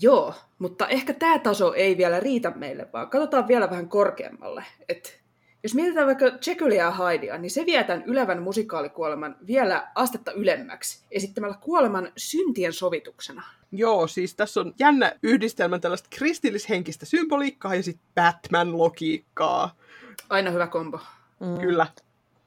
Joo, 0.00 0.34
mutta 0.58 0.88
ehkä 0.88 1.14
tämä 1.14 1.38
taso 1.38 1.74
ei 1.74 1.96
vielä 1.96 2.20
riitä 2.20 2.52
meille, 2.56 2.88
vaan 2.92 3.10
katsotaan 3.10 3.48
vielä 3.48 3.70
vähän 3.70 3.88
korkeammalle. 3.88 4.64
Et 4.88 5.20
jos 5.62 5.74
mietitään 5.74 6.06
vaikka 6.06 6.26
Jekylia 6.46 6.84
ja 6.84 6.90
Hydea, 6.90 7.38
niin 7.38 7.50
se 7.50 7.66
vie 7.66 7.84
tämän 7.84 8.04
ylevän 8.06 8.42
musikaalikuoleman 8.42 9.36
vielä 9.46 9.90
astetta 9.94 10.32
ylemmäksi, 10.32 11.04
esittämällä 11.10 11.56
kuoleman 11.60 12.12
syntien 12.16 12.72
sovituksena. 12.72 13.42
Joo, 13.72 14.06
siis 14.06 14.34
tässä 14.34 14.60
on 14.60 14.74
jännä 14.78 15.12
yhdistelmä 15.22 15.78
tällaista 15.78 16.08
kristillishenkistä 16.10 17.06
symboliikkaa 17.06 17.74
ja 17.74 17.82
sitten 17.82 18.08
Batman-logiikkaa. 18.14 19.70
Aina 20.30 20.50
hyvä 20.50 20.66
kombo. 20.66 21.00
Mm. 21.40 21.58
Kyllä. 21.58 21.86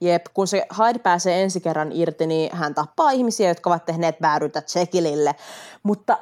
Jep, 0.02 0.26
kun 0.34 0.48
se 0.48 0.66
Hyde 0.78 1.00
pääsee 1.00 1.44
ensi 1.44 1.62
kerran 1.62 1.92
irti, 1.92 2.28
niin 2.28 2.56
hän 2.56 2.74
tappaa 2.74 3.12
ihmisiä, 3.12 3.48
jotka 3.48 3.70
ovat 3.70 3.86
tehneet 3.86 4.22
vääryyttä 4.22 4.64
Jekyllille. 4.76 5.36
Mutta 5.84 6.18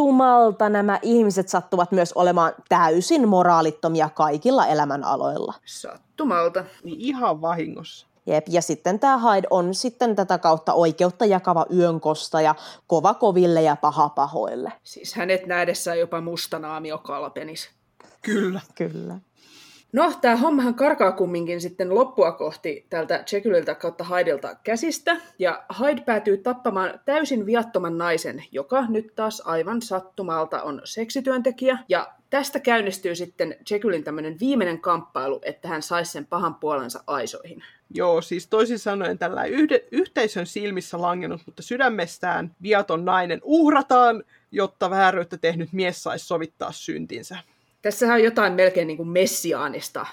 sattumalta 0.00 0.68
nämä 0.68 0.98
ihmiset 1.02 1.48
sattuvat 1.48 1.92
myös 1.92 2.12
olemaan 2.12 2.52
täysin 2.68 3.28
moraalittomia 3.28 4.08
kaikilla 4.08 4.66
elämänaloilla. 4.66 5.54
Sattumalta. 5.64 6.64
Niin 6.84 7.00
ihan 7.00 7.40
vahingossa. 7.40 8.06
Jep, 8.26 8.46
ja 8.48 8.62
sitten 8.62 8.98
tämä 8.98 9.18
Hyde 9.18 9.46
on 9.50 9.74
sitten 9.74 10.16
tätä 10.16 10.38
kautta 10.38 10.72
oikeutta 10.72 11.24
jakava 11.24 11.66
yönkosta 11.74 12.40
ja 12.40 12.54
kova 12.86 13.14
koville 13.14 13.62
ja 13.62 13.76
paha 13.76 14.08
pahoille. 14.08 14.72
Siis 14.82 15.14
hänet 15.14 15.46
nähdessään 15.46 15.98
jopa 15.98 16.20
mustanaamio 16.20 16.98
kalpenis. 16.98 17.70
Kyllä. 18.22 18.60
Kyllä. 18.74 19.14
No, 19.92 20.12
tämä 20.20 20.36
hommahan 20.36 20.74
karkaa 20.74 21.12
kumminkin 21.12 21.60
sitten 21.60 21.94
loppua 21.94 22.32
kohti 22.32 22.86
tältä 22.90 23.24
Jekyliltä 23.32 23.74
kautta 23.74 24.04
Hydelta 24.04 24.54
käsistä, 24.64 25.16
ja 25.38 25.64
Hyde 25.80 26.00
päätyy 26.00 26.38
tappamaan 26.38 27.00
täysin 27.04 27.46
viattoman 27.46 27.98
naisen, 27.98 28.44
joka 28.52 28.86
nyt 28.88 29.14
taas 29.14 29.42
aivan 29.44 29.82
sattumalta 29.82 30.62
on 30.62 30.80
seksityöntekijä, 30.84 31.78
ja 31.88 32.12
tästä 32.30 32.60
käynnistyy 32.60 33.14
sitten 33.14 33.56
Jekylin 33.70 34.04
tämmöinen 34.04 34.36
viimeinen 34.40 34.80
kamppailu, 34.80 35.40
että 35.42 35.68
hän 35.68 35.82
saisi 35.82 36.12
sen 36.12 36.26
pahan 36.26 36.54
puolensa 36.54 37.04
aisoihin. 37.06 37.62
Joo, 37.94 38.22
siis 38.22 38.46
toisin 38.46 38.78
sanoen 38.78 39.18
tällä 39.18 39.44
yhde, 39.44 39.84
yhteisön 39.90 40.46
silmissä 40.46 41.00
langennut, 41.00 41.40
mutta 41.46 41.62
sydämestään 41.62 42.54
viaton 42.62 43.04
nainen 43.04 43.40
uhrataan, 43.42 44.24
jotta 44.52 44.90
vääryyttä 44.90 45.38
tehnyt 45.38 45.72
mies 45.72 46.02
saisi 46.02 46.26
sovittaa 46.26 46.72
syntinsä. 46.72 47.38
Tässähän 47.82 48.16
on 48.16 48.24
jotain 48.24 48.52
melkein 48.52 48.86
niin 48.86 48.96
kuin 48.96 49.08
messiaanista, 49.08 50.06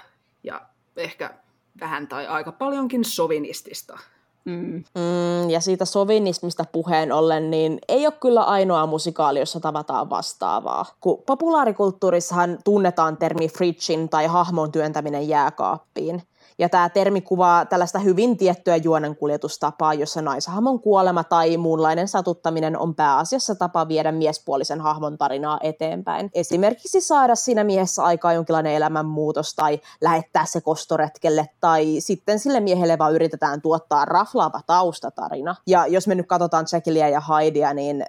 ja 0.44 0.62
ehkä 0.98 1.34
vähän 1.80 2.08
tai 2.08 2.28
aika 2.28 2.52
paljonkin 2.52 3.06
sovinistista. 3.06 4.00
Mm. 4.46 4.84
Mm, 4.96 5.50
ja 5.50 5.60
siitä 5.60 5.86
sovinismista 5.86 6.64
puheen 6.72 7.12
ollen, 7.12 7.52
niin 7.52 7.80
ei 7.88 8.06
ole 8.06 8.14
kyllä 8.22 8.44
ainoa 8.44 8.86
musikaali, 8.86 9.40
jossa 9.40 9.60
tavataan 9.60 10.10
vastaavaa. 10.10 10.86
Kun 11.02 11.24
populaarikulttuurissahan 11.26 12.58
tunnetaan 12.64 13.18
termi 13.18 13.50
fridgin 13.50 14.10
tai 14.10 14.28
hahmon 14.28 14.72
työntäminen 14.72 15.28
jääkaappiin. 15.28 16.24
Ja 16.60 16.70
tämä 16.70 16.90
termi 16.90 17.22
kuvaa 17.22 17.66
tällaista 17.66 18.00
hyvin 18.00 18.38
tiettyä 18.38 18.76
juonenkuljetustapaa, 18.76 19.94
jossa 19.94 20.22
naishahmon 20.22 20.80
kuolema 20.80 21.24
tai 21.24 21.58
muunlainen 21.58 22.08
satuttaminen 22.08 22.78
on 22.78 22.96
pääasiassa 22.96 23.56
tapa 23.56 23.88
viedä 23.88 24.12
miespuolisen 24.12 24.82
hahmon 24.82 25.18
tarinaa 25.18 25.60
eteenpäin. 25.64 26.30
Esimerkiksi 26.34 27.02
saada 27.02 27.36
siinä 27.36 27.64
miehessä 27.64 28.04
aikaa 28.04 28.34
jonkinlainen 28.34 28.74
elämänmuutos 28.74 29.56
tai 29.56 29.80
lähettää 30.02 30.46
se 30.46 30.62
kostoretkelle 30.62 31.50
tai 31.62 31.96
sitten 32.00 32.40
sille 32.40 32.60
miehelle 32.60 32.98
vaan 32.98 33.14
yritetään 33.14 33.62
tuottaa 33.62 34.06
raflaava 34.06 34.62
taustatarina. 34.68 35.56
Ja 35.68 35.88
jos 35.88 36.08
me 36.08 36.16
nyt 36.16 36.28
katsotaan 36.28 36.66
Jackilia 36.74 37.10
ja 37.10 37.22
Hydea, 37.22 37.74
niin 37.74 38.06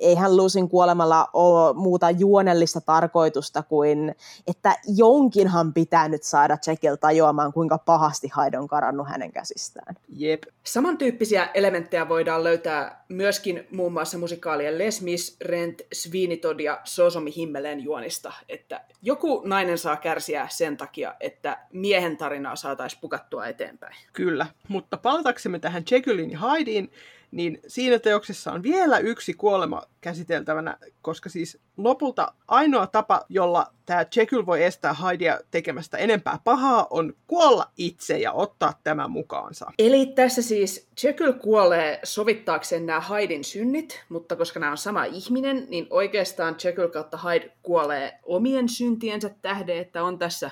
eihän 0.00 0.36
Lusin 0.36 0.68
kuolemalla 0.68 1.28
ole 1.32 1.74
muuta 1.74 2.10
juonellista 2.10 2.80
tarkoitusta 2.80 3.62
kuin, 3.62 4.14
että 4.46 4.76
jonkinhan 4.96 5.72
pitää 5.74 6.08
nyt 6.08 6.22
saada 6.22 6.58
Jekyll 6.66 6.96
tajuamaan, 6.96 7.52
kuinka 7.52 7.78
pahasti 7.78 8.30
Hyde 8.36 8.58
on 8.58 8.68
karannut 8.68 9.08
hänen 9.08 9.32
käsistään. 9.32 9.96
Jep. 10.16 10.42
Samantyyppisiä 10.64 11.50
elementtejä 11.54 12.08
voidaan 12.08 12.44
löytää 12.44 13.04
myöskin 13.08 13.66
muun 13.70 13.92
muassa 13.92 14.18
musikaalien 14.18 14.78
Les 14.78 15.02
Mis, 15.02 15.36
Rent, 15.40 15.82
Sweeney 15.92 16.40
ja 16.64 16.80
Sosomi 16.84 17.36
Himmeleen 17.36 17.80
juonista, 17.80 18.32
että 18.48 18.80
joku 19.02 19.42
nainen 19.44 19.78
saa 19.78 19.96
kärsiä 19.96 20.46
sen 20.50 20.76
takia, 20.76 21.14
että 21.20 21.58
miehen 21.72 22.16
tarinaa 22.16 22.56
saataisiin 22.56 23.00
pukattua 23.00 23.46
eteenpäin. 23.46 23.96
Kyllä, 24.12 24.46
mutta 24.68 24.96
palataksemme 24.96 25.58
tähän 25.58 25.82
Jekyllin 25.90 26.30
ja 26.30 26.38
Hydeen, 26.38 26.88
niin 27.30 27.60
siinä 27.66 27.98
teoksessa 27.98 28.52
on 28.52 28.62
vielä 28.62 28.98
yksi 28.98 29.34
kuolema 29.34 29.82
käsiteltävänä, 30.00 30.78
koska 31.02 31.28
siis 31.28 31.58
lopulta 31.76 32.34
ainoa 32.48 32.86
tapa, 32.86 33.24
jolla 33.28 33.66
tämä 33.86 34.06
Jekyll 34.16 34.46
voi 34.46 34.62
estää 34.62 34.94
Hydea 34.94 35.38
tekemästä 35.50 35.98
enempää 35.98 36.38
pahaa, 36.44 36.86
on 36.90 37.12
kuolla 37.26 37.70
itse 37.76 38.18
ja 38.18 38.32
ottaa 38.32 38.80
tämä 38.84 39.08
mukaansa. 39.08 39.72
Eli 39.78 40.06
tässä 40.06 40.42
siis 40.42 40.88
Jekyll 41.02 41.32
kuolee 41.32 42.00
sovittaakseen 42.04 42.86
nämä 42.86 43.00
Haidin 43.00 43.44
synnit, 43.44 44.04
mutta 44.08 44.36
koska 44.36 44.60
nämä 44.60 44.72
on 44.72 44.78
sama 44.78 45.04
ihminen, 45.04 45.66
niin 45.68 45.86
oikeastaan 45.90 46.56
Jekyll 46.64 46.88
kautta 46.88 47.18
Hyde 47.18 47.52
kuolee 47.62 48.18
omien 48.22 48.68
syntiensä 48.68 49.30
tähden, 49.42 49.78
että 49.78 50.02
on 50.02 50.18
tässä 50.18 50.50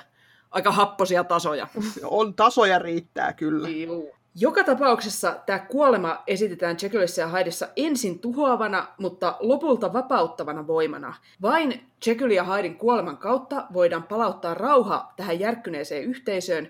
aika 0.51 0.71
happosia 0.71 1.23
tasoja. 1.23 1.67
On 2.03 2.33
tasoja 2.33 2.79
riittää 2.79 3.33
kyllä. 3.33 3.69
Juu. 3.69 4.18
Joka 4.35 4.63
tapauksessa 4.63 5.35
tämä 5.45 5.59
kuolema 5.59 6.23
esitetään 6.27 6.77
Jekyllissä 6.81 7.21
ja 7.21 7.27
Hydessa 7.27 7.67
ensin 7.75 8.19
tuhoavana, 8.19 8.87
mutta 8.97 9.35
lopulta 9.39 9.93
vapauttavana 9.93 10.67
voimana. 10.67 11.13
Vain 11.41 11.83
Jekyll 12.05 12.31
ja 12.31 12.43
Hydin 12.43 12.77
kuoleman 12.77 13.17
kautta 13.17 13.65
voidaan 13.73 14.03
palauttaa 14.03 14.53
rauha 14.53 15.13
tähän 15.17 15.39
järkkyneeseen 15.39 16.03
yhteisöön 16.03 16.69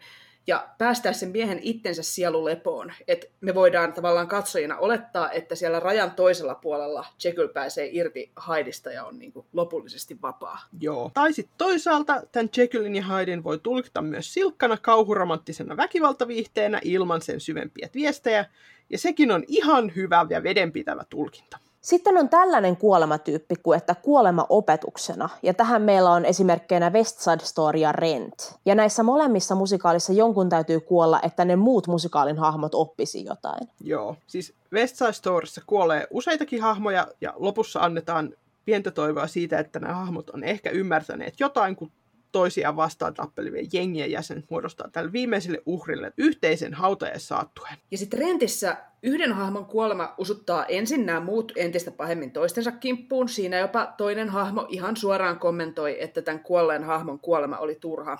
ja 0.49 0.69
päästää 0.77 1.13
sen 1.13 1.29
miehen 1.29 1.59
itsensä 1.61 2.03
sielulepoon. 2.03 2.93
Et 3.07 3.31
me 3.41 3.55
voidaan 3.55 3.93
tavallaan 3.93 4.27
katsojina 4.27 4.77
olettaa, 4.77 5.31
että 5.31 5.55
siellä 5.55 5.79
rajan 5.79 6.11
toisella 6.11 6.55
puolella 6.55 7.05
Jekyll 7.23 7.47
pääsee 7.47 7.89
irti 7.91 8.31
Hydesta 8.47 8.91
ja 8.91 9.05
on 9.05 9.19
niin 9.19 9.31
kuin 9.31 9.45
lopullisesti 9.53 10.21
vapaa. 10.21 10.59
Joo. 10.79 11.11
Tai 11.13 11.33
sitten 11.33 11.55
toisaalta 11.57 12.21
tämän 12.31 12.49
Jekyllin 12.57 12.95
ja 12.95 13.03
Hyden 13.03 13.43
voi 13.43 13.59
tulkita 13.59 14.01
myös 14.01 14.33
silkkana 14.33 14.77
kauhuromanttisena 14.77 15.77
väkivaltaviihteenä 15.77 16.81
ilman 16.83 17.21
sen 17.21 17.39
syvempiä 17.39 17.89
viestejä, 17.93 18.45
ja 18.89 18.97
sekin 18.97 19.31
on 19.31 19.43
ihan 19.47 19.95
hyvä 19.95 20.25
ja 20.29 20.43
vedenpitävä 20.43 21.03
tulkinta. 21.09 21.57
Sitten 21.81 22.17
on 22.17 22.29
tällainen 22.29 22.77
kuolematyyppi 22.77 23.55
kuin, 23.63 23.77
että 23.77 23.95
kuolema 23.95 24.45
opetuksena. 24.49 25.29
Ja 25.43 25.53
tähän 25.53 25.81
meillä 25.81 26.11
on 26.11 26.25
esimerkkeinä 26.25 26.89
West 26.89 27.19
Side 27.19 27.43
Story 27.43 27.79
ja 27.79 27.91
Rent. 27.91 28.55
Ja 28.65 28.75
näissä 28.75 29.03
molemmissa 29.03 29.55
musikaalissa 29.55 30.13
jonkun 30.13 30.49
täytyy 30.49 30.79
kuolla, 30.79 31.19
että 31.23 31.45
ne 31.45 31.55
muut 31.55 31.87
musikaalin 31.87 32.37
hahmot 32.37 32.75
oppisi 32.75 33.25
jotain. 33.25 33.67
Joo, 33.81 34.15
siis 34.27 34.53
West 34.73 34.95
Side 34.95 35.13
Storyssa 35.13 35.61
kuolee 35.67 36.07
useitakin 36.09 36.61
hahmoja 36.61 37.07
ja 37.21 37.33
lopussa 37.37 37.79
annetaan 37.79 38.33
pientä 38.65 38.91
toivoa 38.91 39.27
siitä, 39.27 39.59
että 39.59 39.79
nämä 39.79 39.95
hahmot 39.95 40.29
on 40.29 40.43
ehkä 40.43 40.69
ymmärtäneet 40.69 41.39
jotain, 41.39 41.75
kun 41.75 41.91
toisiaan 42.31 42.75
vastaan 42.75 43.13
tappelivien 43.13 43.67
jengien 43.73 44.11
jäsenet 44.11 44.45
muodostaa 44.49 44.89
tälle 44.91 45.11
viimeiselle 45.11 45.61
uhrille 45.65 46.13
yhteisen 46.17 46.73
hautajaissaattuen. 46.73 47.73
Ja 47.91 47.97
sitten 47.97 48.19
Rentissä 48.19 48.77
yhden 49.03 49.33
hahmon 49.33 49.65
kuolema 49.65 50.13
usuttaa 50.17 50.65
ensin 50.65 51.05
nämä 51.05 51.19
muut 51.19 51.51
entistä 51.55 51.91
pahemmin 51.91 52.31
toistensa 52.31 52.71
kimppuun. 52.71 53.29
Siinä 53.29 53.57
jopa 53.57 53.93
toinen 53.97 54.29
hahmo 54.29 54.65
ihan 54.69 54.97
suoraan 54.97 55.39
kommentoi, 55.39 56.03
että 56.03 56.21
tämän 56.21 56.43
kuolleen 56.43 56.83
hahmon 56.83 57.19
kuolema 57.19 57.57
oli 57.57 57.75
turha. 57.75 58.17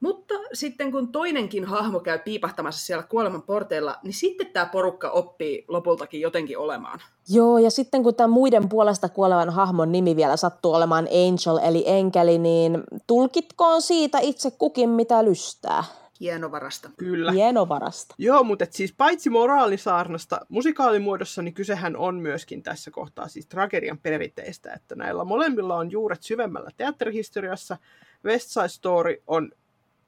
Mutta 0.00 0.34
sitten 0.52 0.92
kun 0.92 1.12
toinenkin 1.12 1.64
hahmo 1.64 2.00
käy 2.00 2.18
piipahtamassa 2.18 2.86
siellä 2.86 3.02
kuoleman 3.02 3.42
porteilla, 3.42 3.98
niin 4.02 4.14
sitten 4.14 4.46
tämä 4.46 4.66
porukka 4.66 5.10
oppii 5.10 5.64
lopultakin 5.68 6.20
jotenkin 6.20 6.58
olemaan. 6.58 7.00
Joo, 7.28 7.58
ja 7.58 7.70
sitten 7.70 8.02
kun 8.02 8.14
tämän 8.14 8.30
muiden 8.30 8.68
puolesta 8.68 9.08
kuolevan 9.08 9.50
hahmon 9.50 9.92
nimi 9.92 10.16
vielä 10.16 10.36
sattuu 10.36 10.74
olemaan 10.74 11.04
Angel 11.06 11.68
eli 11.68 11.84
enkeli, 11.86 12.38
niin 12.38 12.82
tulkitkoon 13.06 13.82
siitä 13.82 14.18
itse 14.18 14.50
kukin 14.50 14.90
mitä 14.90 15.24
lystää. 15.24 15.84
Hienovarasta. 16.20 16.90
Kyllä. 16.96 17.32
Hienovarasta. 17.32 18.14
Joo, 18.18 18.44
mutta 18.44 18.64
et 18.64 18.72
siis 18.72 18.94
paitsi 18.98 19.30
moraalisaarnasta 19.30 20.40
musikaalimuodossa, 20.48 21.42
niin 21.42 21.54
kysehän 21.54 21.96
on 21.96 22.14
myöskin 22.14 22.62
tässä 22.62 22.90
kohtaa 22.90 23.28
siis 23.28 23.46
tragedian 23.46 23.98
perinteistä, 23.98 24.72
että 24.72 24.94
näillä 24.94 25.24
molemmilla 25.24 25.76
on 25.76 25.90
juuret 25.90 26.22
syvemmällä 26.22 26.70
teatterihistoriassa. 26.76 27.76
West 28.24 28.50
Side 28.50 28.68
Story 28.68 29.22
on 29.26 29.52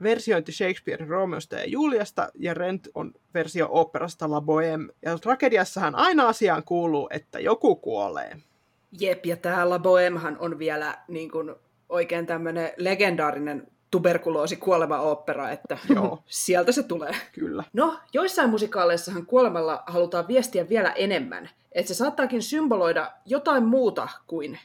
versiointi 0.02 0.52
Shakespearein 0.52 1.10
Romeosta 1.10 1.56
ja 1.56 1.66
Juliasta, 1.66 2.28
ja 2.34 2.54
Rent 2.54 2.88
on 2.94 3.12
versio 3.34 3.68
operasta 3.70 4.30
La 4.30 4.40
Bohème. 4.40 4.94
Ja 5.02 5.18
tragediassahan 5.18 5.94
aina 5.94 6.28
asiaan 6.28 6.64
kuuluu, 6.64 7.08
että 7.12 7.40
joku 7.40 7.76
kuolee. 7.76 8.36
Jep, 9.00 9.26
ja 9.26 9.36
tämä 9.36 9.70
La 9.70 9.78
Bohèmehan 9.78 10.36
on 10.38 10.58
vielä 10.58 10.98
niin 11.08 11.30
kuin, 11.30 11.54
oikein 11.88 12.26
tämmöinen 12.26 12.72
legendaarinen 12.76 13.66
tuberkuloosi 13.90 14.56
kuolema 14.56 15.00
opera, 15.00 15.50
että 15.50 15.78
Joo. 15.94 16.22
sieltä 16.26 16.72
se 16.72 16.82
tulee. 16.82 17.12
Kyllä. 17.32 17.64
No, 17.72 17.98
joissain 18.12 18.50
musikaaleissahan 18.50 19.26
kuolemalla 19.26 19.82
halutaan 19.86 20.28
viestiä 20.28 20.68
vielä 20.68 20.90
enemmän, 20.92 21.50
että 21.72 21.88
se 21.88 21.94
saattaakin 21.94 22.42
symboloida 22.42 23.12
jotain 23.26 23.64
muuta 23.64 24.08
kuin 24.26 24.58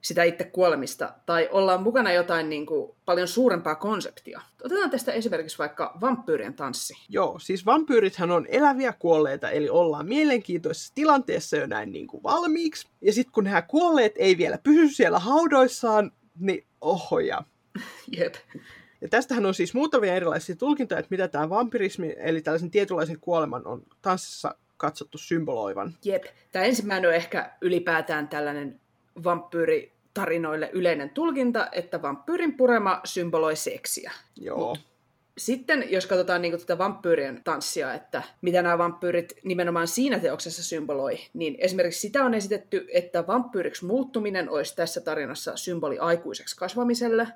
sitä 0.00 0.24
itse 0.24 0.44
kuolemista, 0.44 1.12
tai 1.26 1.48
ollaan 1.52 1.82
mukana 1.82 2.12
jotain 2.12 2.48
niin 2.48 2.66
kuin, 2.66 2.96
paljon 3.04 3.28
suurempaa 3.28 3.74
konseptia. 3.74 4.40
Otetaan 4.64 4.90
tästä 4.90 5.12
esimerkiksi 5.12 5.58
vaikka 5.58 5.98
vampyyrien 6.00 6.54
tanssi. 6.54 6.94
Joo, 7.08 7.38
siis 7.38 7.66
vampyyrithän 7.66 8.30
on 8.30 8.46
eläviä 8.48 8.92
kuolleita, 8.92 9.50
eli 9.50 9.68
ollaan 9.68 10.06
mielenkiintoisessa 10.06 10.94
tilanteessa 10.94 11.56
jo 11.56 11.66
näin 11.66 11.92
niin 11.92 12.06
kuin 12.06 12.22
valmiiksi. 12.22 12.88
Ja 13.00 13.12
sitten 13.12 13.32
kun 13.32 13.44
nämä 13.44 13.62
kuolleet 13.62 14.12
ei 14.16 14.38
vielä 14.38 14.58
pysy 14.62 14.88
siellä 14.94 15.18
haudoissaan, 15.18 16.12
niin 16.38 16.66
ohoja. 16.80 17.42
Jep. 18.18 18.34
Ja 19.00 19.08
tästähän 19.08 19.46
on 19.46 19.54
siis 19.54 19.74
muutamia 19.74 20.14
erilaisia 20.14 20.56
tulkintoja, 20.56 20.98
että 20.98 21.10
mitä 21.10 21.28
tämä 21.28 21.48
vampyrismi, 21.48 22.14
eli 22.18 22.42
tällaisen 22.42 22.70
tietynlaisen 22.70 23.20
kuoleman 23.20 23.66
on 23.66 23.82
tanssissa 24.02 24.54
katsottu 24.76 25.18
symboloivan. 25.18 25.94
Jep. 26.04 26.24
Tämä 26.52 26.64
ensimmäinen 26.64 27.08
on 27.08 27.14
ehkä 27.14 27.50
ylipäätään 27.60 28.28
tällainen 28.28 28.80
vampyyritarinoille 29.24 30.70
yleinen 30.72 31.10
tulkinta, 31.10 31.68
että 31.72 32.02
vampyyrin 32.02 32.56
purema 32.56 33.00
symboloi 33.04 33.56
seksiä. 33.56 34.12
Joo. 34.36 34.76
Sitten 35.38 35.84
jos 35.88 36.06
katsotaan 36.06 36.42
niin 36.42 36.60
tätä 36.60 36.78
vampyyrien 36.78 37.40
tanssia, 37.44 37.94
että 37.94 38.22
mitä 38.42 38.62
nämä 38.62 38.78
vampyyrit 38.78 39.32
nimenomaan 39.44 39.88
siinä 39.88 40.18
teoksessa 40.18 40.64
symboloi, 40.64 41.18
niin 41.34 41.56
esimerkiksi 41.58 42.00
sitä 42.00 42.24
on 42.24 42.34
esitetty, 42.34 42.88
että 42.92 43.26
vampyyriksi 43.26 43.84
muuttuminen 43.84 44.50
olisi 44.50 44.76
tässä 44.76 45.00
tarinassa 45.00 45.56
symboli 45.56 45.98
aikuiseksi 45.98 46.56
kasvamiselle. 46.56 47.28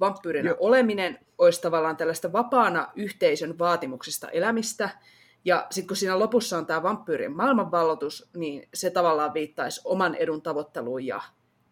Vampyyrinä 0.00 0.50
Joo. 0.50 0.56
oleminen 0.60 1.18
olisi 1.38 1.62
tavallaan 1.62 1.96
tällaista 1.96 2.32
vapaana 2.32 2.88
yhteisön 2.96 3.58
vaatimuksista 3.58 4.28
elämistä. 4.28 4.90
Ja 5.44 5.66
sitten 5.70 5.88
kun 5.88 5.96
siinä 5.96 6.18
lopussa 6.18 6.58
on 6.58 6.66
tämä 6.66 6.82
vampyyrien 6.82 7.36
maailmanvalloitus, 7.36 8.30
niin 8.36 8.68
se 8.74 8.90
tavallaan 8.90 9.34
viittaisi 9.34 9.80
oman 9.84 10.14
edun 10.14 10.42
tavoitteluun 10.42 11.06
ja 11.06 11.20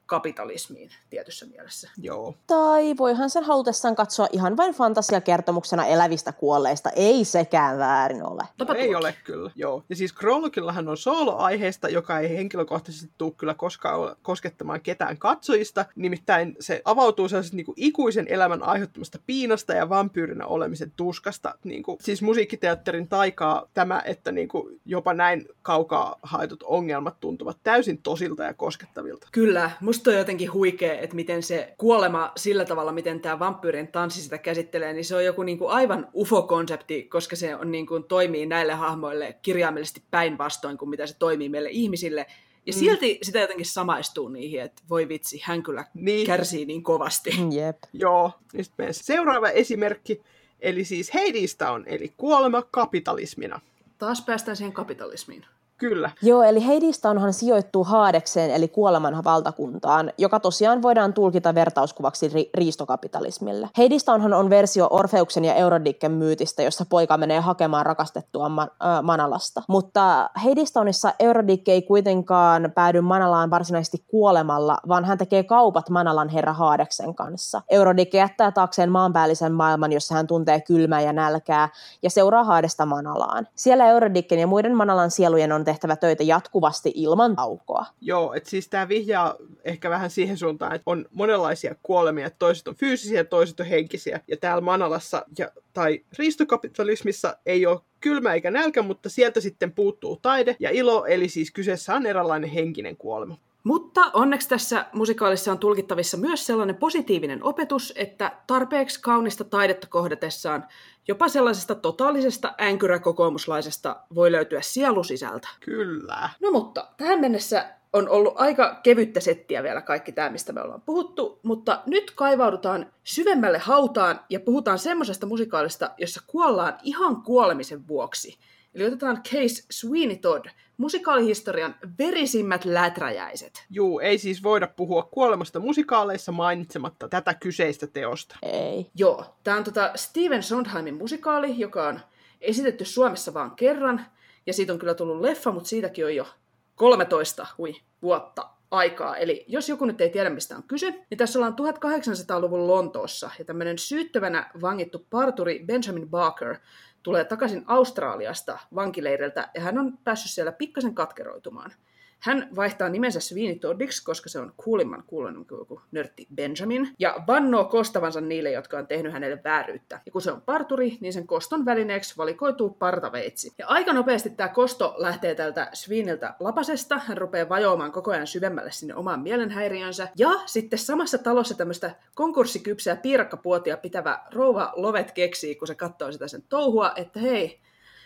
kapitalismiin 0.08 0.90
tietyssä 1.10 1.46
mielessä. 1.46 1.90
Joo. 1.96 2.34
Tai 2.46 2.94
voihan 2.98 3.30
sen 3.30 3.44
halutessaan 3.44 3.96
katsoa 3.96 4.28
ihan 4.32 4.56
vain 4.56 4.74
fantasiakertomuksena 4.74 5.86
elävistä 5.86 6.32
kuolleista. 6.32 6.90
Ei 6.90 7.24
sekään 7.24 7.78
väärin 7.78 8.22
ole. 8.22 8.42
No, 8.58 8.66
ei 8.74 8.86
tuokin. 8.86 8.96
ole 8.96 9.14
kyllä. 9.24 9.50
Joo. 9.54 9.84
Ja 9.88 9.96
siis 9.96 10.12
Krologillahan 10.12 10.88
on 10.88 10.96
solo-aiheesta, 10.96 11.88
joka 11.88 12.18
ei 12.18 12.36
henkilökohtaisesti 12.36 13.10
tule 13.18 13.32
kyllä 13.36 13.54
koskaan 13.54 14.16
koskettamaan 14.22 14.80
ketään 14.80 15.18
katsojista. 15.18 15.84
Nimittäin 15.96 16.56
se 16.60 16.82
avautuu 16.84 17.28
sellaisesta 17.28 17.56
niin 17.56 17.66
kuin 17.66 17.76
ikuisen 17.78 18.26
elämän 18.28 18.62
aiheuttamasta 18.62 19.18
piinasta 19.26 19.72
ja 19.72 19.88
vampyyrinä 19.88 20.46
olemisen 20.46 20.92
tuskasta. 20.96 21.54
Niin 21.64 21.82
kuin, 21.82 21.98
siis 22.00 22.22
musiikkiteatterin 22.22 23.08
taikaa 23.08 23.66
tämä, 23.74 24.02
että 24.04 24.32
niin 24.32 24.48
kuin 24.48 24.80
jopa 24.84 25.14
näin 25.14 25.48
kaukaa 25.62 26.18
haetut 26.22 26.62
ongelmat 26.62 27.20
tuntuvat 27.20 27.56
täysin 27.62 28.02
tosilta 28.02 28.42
ja 28.42 28.54
koskettavilta. 28.54 29.28
Kyllä, 29.32 29.70
musta 29.80 29.97
on 30.06 30.14
jotenkin 30.14 30.52
huikea, 30.52 30.98
että 31.00 31.16
miten 31.16 31.42
se 31.42 31.74
kuolema 31.78 32.32
sillä 32.36 32.64
tavalla, 32.64 32.92
miten 32.92 33.20
tämä 33.20 33.38
vampyyrien 33.38 33.88
tanssi 33.88 34.22
sitä 34.22 34.38
käsittelee, 34.38 34.92
niin 34.92 35.04
se 35.04 35.16
on 35.16 35.24
joku 35.24 35.42
niinku 35.42 35.66
aivan 35.66 36.08
ufo-konsepti, 36.14 37.02
koska 37.02 37.36
se 37.36 37.56
on 37.56 37.72
niinku, 37.72 38.00
toimii 38.00 38.46
näille 38.46 38.72
hahmoille 38.74 39.36
kirjaimellisesti 39.42 40.02
päinvastoin 40.10 40.78
kuin 40.78 40.88
mitä 40.88 41.06
se 41.06 41.16
toimii 41.18 41.48
meille 41.48 41.68
ihmisille. 41.72 42.26
Ja 42.66 42.72
Mm. 42.72 42.78
silti 42.78 43.18
sitä 43.22 43.38
jotenkin 43.38 43.66
samaistuu 43.66 44.28
niihin, 44.28 44.60
että 44.60 44.82
voi 44.90 45.08
vitsi, 45.08 45.40
hän 45.44 45.62
kyllä 45.62 45.84
Niin. 45.94 46.26
kärsii 46.26 46.64
niin 46.64 46.82
kovasti. 46.82 47.30
Jep. 47.50 47.76
Joo. 47.92 48.32
Sitten 48.62 48.94
seuraava 48.94 49.48
esimerkki, 49.48 50.22
eli 50.60 50.84
siis 50.84 51.14
Heidistä 51.14 51.70
on, 51.72 51.84
eli 51.86 52.12
kuolema 52.16 52.62
kapitalismina. 52.62 53.60
Taas 53.98 54.20
päästään 54.20 54.56
siihen 54.56 54.72
kapitalismiin. 54.72 55.44
Kyllä. 55.78 56.10
Joo, 56.22 56.42
eli 56.42 56.66
Heidistownhan 56.66 57.32
sijoittuu 57.32 57.84
Haadekseen, 57.84 58.50
eli 58.50 58.68
kuoleman 58.68 59.24
valtakuntaan, 59.24 60.12
joka 60.18 60.40
tosiaan 60.40 60.82
voidaan 60.82 61.12
tulkita 61.12 61.54
vertauskuvaksi 61.54 62.28
ri- 62.28 62.50
riistokapitalismille. 62.54 63.68
Heidistownhan 63.78 64.32
on 64.32 64.50
versio 64.50 64.86
Orfeuksen 64.90 65.44
ja 65.44 65.54
Eurodikken 65.54 66.12
myytistä, 66.12 66.62
jossa 66.62 66.84
poika 66.88 67.16
menee 67.16 67.40
hakemaan 67.40 67.86
rakastettua 67.86 68.48
man- 68.48 68.70
äh, 68.84 69.02
Manalasta. 69.02 69.62
Mutta 69.68 70.30
Heidistownissa 70.44 71.12
Eurodikke 71.20 71.72
ei 71.72 71.82
kuitenkaan 71.82 72.72
päädy 72.74 73.00
Manalaan 73.00 73.50
varsinaisesti 73.50 74.04
kuolemalla, 74.06 74.78
vaan 74.88 75.04
hän 75.04 75.18
tekee 75.18 75.42
kaupat 75.42 75.90
Manalan 75.90 76.28
herra 76.28 76.52
Haadeksen 76.52 77.14
kanssa. 77.14 77.62
Eurodikke 77.70 78.18
jättää 78.18 78.52
taakseen 78.52 78.90
maanpäällisen 78.90 79.52
maailman, 79.52 79.92
jossa 79.92 80.14
hän 80.14 80.26
tuntee 80.26 80.60
kylmää 80.60 81.00
ja 81.00 81.12
nälkää, 81.12 81.68
ja 82.02 82.10
seuraa 82.10 82.44
Haadesta 82.44 82.86
Manalaan. 82.86 83.46
Siellä 83.54 83.86
Eurodikken 83.86 84.38
ja 84.38 84.46
muiden 84.46 84.76
Manalan 84.76 85.10
sielujen 85.10 85.52
on 85.52 85.67
tehtävä 85.68 85.96
töitä 85.96 86.22
jatkuvasti 86.22 86.92
ilman 86.94 87.36
taukoa. 87.36 87.86
Joo, 88.00 88.34
että 88.34 88.50
siis 88.50 88.68
tämä 88.68 88.88
vihjaa 88.88 89.34
ehkä 89.64 89.90
vähän 89.90 90.10
siihen 90.10 90.36
suuntaan, 90.36 90.74
että 90.74 90.82
on 90.90 91.06
monenlaisia 91.12 91.74
kuolemia, 91.82 92.26
että 92.26 92.38
toiset 92.38 92.68
on 92.68 92.74
fyysisiä, 92.74 93.24
toiset 93.24 93.60
on 93.60 93.66
henkisiä. 93.66 94.20
Ja 94.28 94.36
täällä 94.36 94.60
Manalassa 94.60 95.26
ja, 95.38 95.50
tai 95.72 96.00
riistokapitalismissa 96.18 97.36
ei 97.46 97.66
ole 97.66 97.80
kylmä 98.00 98.34
eikä 98.34 98.50
nälkä, 98.50 98.82
mutta 98.82 99.08
sieltä 99.08 99.40
sitten 99.40 99.72
puuttuu 99.72 100.16
taide 100.16 100.56
ja 100.60 100.70
ilo, 100.70 101.06
eli 101.06 101.28
siis 101.28 101.50
kyseessä 101.50 101.94
on 101.94 102.06
eräänlainen 102.06 102.50
henkinen 102.50 102.96
kuolema. 102.96 103.36
Mutta 103.68 104.10
onneksi 104.12 104.48
tässä 104.48 104.86
musikaalissa 104.92 105.52
on 105.52 105.58
tulkittavissa 105.58 106.16
myös 106.16 106.46
sellainen 106.46 106.76
positiivinen 106.76 107.44
opetus, 107.44 107.92
että 107.96 108.32
tarpeeksi 108.46 109.00
kaunista 109.00 109.44
taidetta 109.44 109.86
kohdatessaan 109.86 110.66
jopa 111.08 111.28
sellaisesta 111.28 111.74
totaalisesta 111.74 112.54
änkyräkokoomuslaisesta 112.60 113.96
voi 114.14 114.32
löytyä 114.32 114.60
sielu 114.62 115.04
sisältä. 115.04 115.48
Kyllä. 115.60 116.30
No 116.40 116.50
mutta 116.50 116.88
tähän 116.96 117.20
mennessä 117.20 117.70
on 117.92 118.08
ollut 118.08 118.34
aika 118.36 118.80
kevyttä 118.82 119.20
settiä 119.20 119.62
vielä 119.62 119.82
kaikki 119.82 120.12
tämä, 120.12 120.30
mistä 120.30 120.52
me 120.52 120.62
ollaan 120.62 120.82
puhuttu, 120.82 121.40
mutta 121.42 121.82
nyt 121.86 122.10
kaivaudutaan 122.10 122.92
syvemmälle 123.04 123.58
hautaan 123.58 124.20
ja 124.30 124.40
puhutaan 124.40 124.78
semmoisesta 124.78 125.26
musikaalista, 125.26 125.90
jossa 125.98 126.20
kuollaan 126.26 126.78
ihan 126.82 127.22
kuolemisen 127.22 127.88
vuoksi. 127.88 128.38
Eli 128.74 128.84
otetaan 128.84 129.22
case 129.22 129.64
Sweeney 129.70 130.16
Todd, 130.16 130.46
musikaalihistorian 130.78 131.74
verisimmät 131.98 132.64
läträjäiset. 132.64 133.66
Juu, 133.70 133.98
ei 134.00 134.18
siis 134.18 134.42
voida 134.42 134.66
puhua 134.66 135.02
kuolemasta 135.02 135.60
musikaaleissa 135.60 136.32
mainitsematta 136.32 137.08
tätä 137.08 137.34
kyseistä 137.34 137.86
teosta. 137.86 138.36
Ei. 138.42 138.90
Joo, 138.94 139.24
tämä 139.44 139.56
on 139.56 139.64
tota 139.64 139.90
Steven 139.94 140.42
Sondheimin 140.42 140.94
musikaali, 140.94 141.58
joka 141.58 141.88
on 141.88 142.00
esitetty 142.40 142.84
Suomessa 142.84 143.34
vain 143.34 143.50
kerran, 143.50 144.06
ja 144.46 144.52
siitä 144.52 144.72
on 144.72 144.78
kyllä 144.78 144.94
tullut 144.94 145.20
leffa, 145.20 145.52
mutta 145.52 145.68
siitäkin 145.68 146.04
on 146.04 146.16
jo 146.16 146.26
13 146.74 147.46
hui, 147.58 147.74
vuotta 148.02 148.48
aikaa. 148.70 149.16
Eli 149.16 149.44
jos 149.48 149.68
joku 149.68 149.84
nyt 149.84 150.00
ei 150.00 150.10
tiedä, 150.10 150.30
mistä 150.30 150.56
on 150.56 150.62
kyse, 150.62 150.90
niin 151.10 151.18
tässä 151.18 151.38
ollaan 151.38 151.56
1800-luvun 151.84 152.66
Lontoossa, 152.66 153.30
ja 153.38 153.44
tämmöinen 153.44 153.78
syyttävänä 153.78 154.50
vangittu 154.60 155.06
parturi 155.10 155.64
Benjamin 155.66 156.08
Barker 156.08 156.56
tulee 157.02 157.24
takaisin 157.24 157.64
Australiasta 157.66 158.58
vankileiriltä, 158.74 159.48
ja 159.54 159.60
hän 159.60 159.78
on 159.78 159.98
päässyt 160.04 160.30
siellä 160.30 160.52
pikkasen 160.52 160.94
katkeroitumaan. 160.94 161.72
Hän 162.18 162.48
vaihtaa 162.56 162.88
nimensä 162.88 163.20
Sweeney 163.20 163.58
Toddiksi, 163.58 164.04
koska 164.04 164.28
se 164.28 164.38
on 164.38 164.52
kuulimman 164.56 165.04
kuulonen 165.06 165.46
kuin 165.46 165.58
joku 165.58 165.80
nörtti 165.92 166.26
Benjamin, 166.34 166.88
ja 166.98 167.14
vannoo 167.26 167.64
kostavansa 167.64 168.20
niille, 168.20 168.50
jotka 168.50 168.78
on 168.78 168.86
tehnyt 168.86 169.12
hänelle 169.12 169.40
vääryyttä. 169.44 170.00
Ja 170.06 170.12
kun 170.12 170.22
se 170.22 170.32
on 170.32 170.40
parturi, 170.40 170.98
niin 171.00 171.12
sen 171.12 171.26
koston 171.26 171.64
välineeksi 171.64 172.16
valikoituu 172.16 172.70
partaveitsi. 172.70 173.52
Ja 173.58 173.66
aika 173.66 173.92
nopeasti 173.92 174.30
tämä 174.30 174.48
kosto 174.48 174.94
lähtee 174.96 175.34
tältä 175.34 175.70
Sweeniltä 175.72 176.34
lapasesta, 176.40 176.98
hän 176.98 177.18
rupeaa 177.18 177.48
vajoamaan 177.48 177.92
koko 177.92 178.10
ajan 178.10 178.26
syvemmälle 178.26 178.72
sinne 178.72 178.94
omaan 178.94 179.20
mielenhäiriönsä, 179.20 180.08
ja 180.16 180.30
sitten 180.46 180.78
samassa 180.78 181.18
talossa 181.18 181.54
tämmöistä 181.54 181.90
konkurssikypsää 182.14 182.96
piirakkapuotia 182.96 183.76
pitävä 183.76 184.20
rouva 184.32 184.72
Lovet 184.76 185.12
keksii, 185.12 185.54
kun 185.54 185.68
se 185.68 185.74
katsoo 185.74 186.12
sitä 186.12 186.28
sen 186.28 186.42
touhua, 186.48 186.92
että 186.96 187.20
hei, 187.20 187.60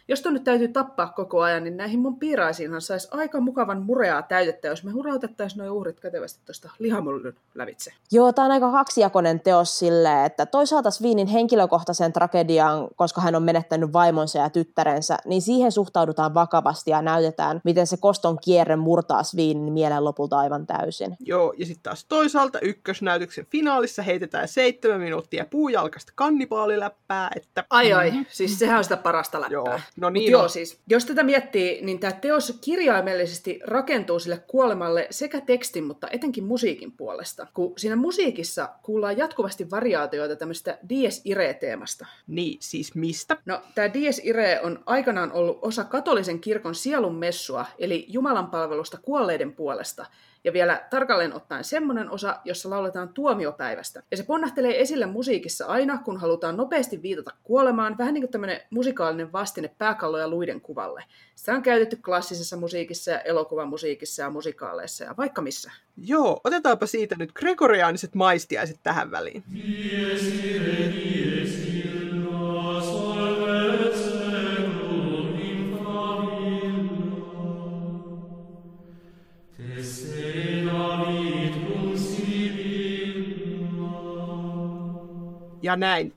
jos 0.08 0.20
ton 0.20 0.34
nyt 0.34 0.44
täytyy 0.44 0.68
tappaa 0.68 1.08
koko 1.08 1.40
ajan, 1.40 1.64
niin 1.64 1.76
näihin 1.76 2.00
mun 2.00 2.18
piiraisiinhan 2.18 2.80
saisi 2.80 3.08
aika 3.10 3.40
mukavan 3.40 3.82
mureaa 3.82 4.22
täytettä, 4.22 4.68
jos 4.68 4.84
me 4.84 4.90
hurautettaisiin 4.90 5.58
noin 5.58 5.70
uhrit 5.70 6.00
kätevästi 6.00 6.40
tuosta 6.46 6.70
lihamullyn 6.78 7.34
lävitse. 7.54 7.92
Joo, 8.12 8.32
tämä 8.32 8.46
on 8.46 8.52
aika 8.52 8.72
kaksijakoinen 8.72 9.40
teos 9.40 9.78
silleen, 9.78 10.24
että 10.24 10.46
toisaalta 10.46 10.90
Sviinin 10.90 11.26
henkilökohtaisen 11.26 12.12
tragedian, 12.12 12.88
koska 12.96 13.20
hän 13.20 13.34
on 13.34 13.42
menettänyt 13.42 13.92
vaimonsa 13.92 14.38
ja 14.38 14.50
tyttärensä, 14.50 15.18
niin 15.24 15.42
siihen 15.42 15.72
suhtaudutaan 15.72 16.34
vakavasti 16.34 16.90
ja 16.90 17.02
näytetään, 17.02 17.60
miten 17.64 17.86
se 17.86 17.96
koston 17.96 18.38
kierre 18.44 18.76
murtaa 18.76 19.22
Sviinin 19.22 19.72
mielen 19.72 20.04
lopulta 20.04 20.38
aivan 20.38 20.66
täysin. 20.66 21.16
Joo, 21.20 21.54
ja 21.58 21.66
sitten 21.66 21.82
taas 21.82 22.04
toisaalta 22.04 22.60
ykkösnäytöksen 22.60 23.46
finaalissa 23.50 24.02
heitetään 24.02 24.48
seitsemän 24.48 25.00
minuuttia 25.00 25.44
puujalkasta 25.50 26.12
kannibaaliläppää, 26.14 27.30
että... 27.36 27.64
Ai 27.70 27.92
ai, 27.92 28.10
mm-hmm. 28.10 28.26
siis 28.28 28.58
sehän 28.58 28.78
on 28.78 28.84
sitä 28.84 28.96
parasta 28.96 29.40
läppää. 29.40 29.52
Joo, 29.52 29.80
no 29.96 30.10
niin 30.10 30.24
Mut 30.24 30.30
joo, 30.30 30.48
siis, 30.48 30.78
jos 30.88 31.04
tätä 31.04 31.22
miettii, 31.22 31.82
niin 31.82 31.98
tämä 31.98 32.12
teos 32.12 32.58
kirjaimellisesti 32.60 33.60
rakentuu 33.64 34.18
sille 34.18 34.42
kuolemalle 34.46 35.06
sekä 35.10 35.40
tekstin, 35.40 35.84
mutta 35.84 36.08
etenkin 36.10 36.44
musiikin 36.44 36.92
puolesta. 36.92 37.46
Kun 37.54 37.72
siinä 37.76 37.96
musiikissa 37.96 38.68
kuullaan 38.82 39.18
jatkuvasti 39.18 39.70
variaatioita 39.70 40.36
tämmöistä 40.36 40.78
Dies 40.88 41.20
Irae-teemasta. 41.24 42.06
Niin, 42.26 42.58
siis 42.60 42.94
mistä? 42.94 43.36
No, 43.44 43.62
tämä 43.74 43.94
Dies 43.94 44.20
Irae 44.24 44.60
on 44.60 44.82
aikanaan 44.86 45.32
ollut 45.32 45.58
osa 45.62 45.84
katolisen 45.84 46.40
kirkon 46.40 46.74
sielun 46.74 47.14
messua, 47.14 47.66
eli 47.78 48.06
Jumalan 48.08 48.50
palvelusta 48.50 48.98
kuolleiden 49.02 49.52
puolesta– 49.52 50.06
ja 50.44 50.52
vielä 50.52 50.86
tarkalleen 50.90 51.32
ottaen 51.32 51.64
semmoinen 51.64 52.10
osa, 52.10 52.40
jossa 52.44 52.70
lauletaan 52.70 53.08
tuomiopäivästä. 53.08 54.02
Ja 54.10 54.16
se 54.16 54.22
ponnahtelee 54.22 54.80
esille 54.80 55.06
musiikissa 55.06 55.66
aina, 55.66 55.98
kun 55.98 56.20
halutaan 56.20 56.56
nopeasti 56.56 57.02
viitata 57.02 57.30
kuolemaan, 57.42 57.98
vähän 57.98 58.14
niin 58.14 58.22
kuin 58.22 58.30
tämmöinen 58.30 58.60
musikaalinen 58.70 59.32
vastine 59.32 59.70
pääkallo 59.78 60.18
ja 60.18 60.28
luiden 60.28 60.60
kuvalle. 60.60 61.04
Sitä 61.34 61.52
on 61.52 61.62
käytetty 61.62 61.96
klassisessa 61.96 62.56
musiikissa 62.56 63.10
ja 63.10 63.20
elokuvamusiikissa 63.20 64.22
ja 64.22 64.30
musikaaleissa 64.30 65.04
ja 65.04 65.14
vaikka 65.16 65.42
missä. 65.42 65.70
Joo, 65.96 66.40
otetaanpa 66.44 66.86
siitä 66.86 67.16
nyt 67.18 67.32
gregoriaaniset 67.32 68.14
maistiaiset 68.14 68.76
tähän 68.82 69.10
väliin. 69.10 69.44
Ja 85.62 85.76
näin. 85.76 86.14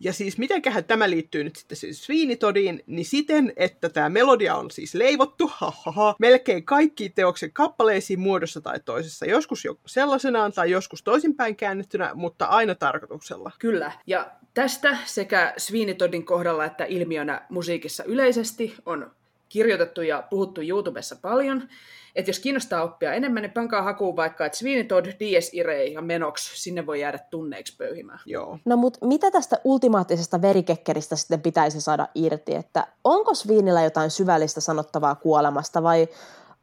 Ja 0.00 0.12
siis 0.12 0.38
mitenköhän 0.38 0.84
tämä 0.84 1.10
liittyy 1.10 1.44
nyt 1.44 1.56
sitten 1.56 1.76
siis 1.76 2.04
Sviinitodiin, 2.04 2.82
niin 2.86 3.04
siten, 3.04 3.52
että 3.56 3.88
tämä 3.88 4.08
melodia 4.08 4.54
on 4.56 4.70
siis 4.70 4.94
leivottu, 4.94 5.50
hahaha, 5.54 6.14
melkein 6.18 6.64
kaikki 6.64 7.08
teoksen 7.08 7.52
kappaleisiin 7.52 8.20
muodossa 8.20 8.60
tai 8.60 8.80
toisessa. 8.84 9.26
Joskus 9.26 9.64
jo 9.64 9.78
sellaisenaan 9.86 10.52
tai 10.52 10.70
joskus 10.70 11.02
toisinpäin 11.02 11.56
käännettynä, 11.56 12.10
mutta 12.14 12.46
aina 12.46 12.74
tarkoituksella. 12.74 13.50
Kyllä, 13.58 13.92
ja 14.06 14.30
tästä 14.54 14.96
sekä 15.04 15.54
Sviinitodin 15.56 16.24
kohdalla 16.24 16.64
että 16.64 16.84
ilmiönä 16.84 17.46
musiikissa 17.48 18.04
yleisesti 18.04 18.74
on 18.86 19.10
kirjoitettu 19.48 20.02
ja 20.02 20.24
puhuttu 20.30 20.60
YouTubessa 20.60 21.16
paljon. 21.22 21.68
Että 22.14 22.28
jos 22.28 22.38
kiinnostaa 22.38 22.82
oppia 22.82 23.12
enemmän, 23.12 23.42
niin 23.42 23.52
pankaa 23.52 23.82
hakuun 23.82 24.16
vaikka, 24.16 24.46
että 24.46 24.58
Svinitod, 24.58 25.06
Dies 25.20 25.50
Irae 25.54 25.84
ja 25.84 26.02
Menox, 26.02 26.40
sinne 26.54 26.86
voi 26.86 27.00
jäädä 27.00 27.18
tunneiksi 27.18 27.76
pöyhimään. 27.76 28.20
Joo. 28.26 28.58
No 28.64 28.76
mutta 28.76 29.06
mitä 29.06 29.30
tästä 29.30 29.56
ultimaattisesta 29.64 30.42
verikekkeristä 30.42 31.16
sitten 31.16 31.42
pitäisi 31.42 31.80
saada 31.80 32.08
irti, 32.14 32.54
että 32.54 32.86
onko 33.04 33.34
Sviinillä 33.34 33.82
jotain 33.82 34.10
syvällistä 34.10 34.60
sanottavaa 34.60 35.14
kuolemasta 35.14 35.82
vai 35.82 36.08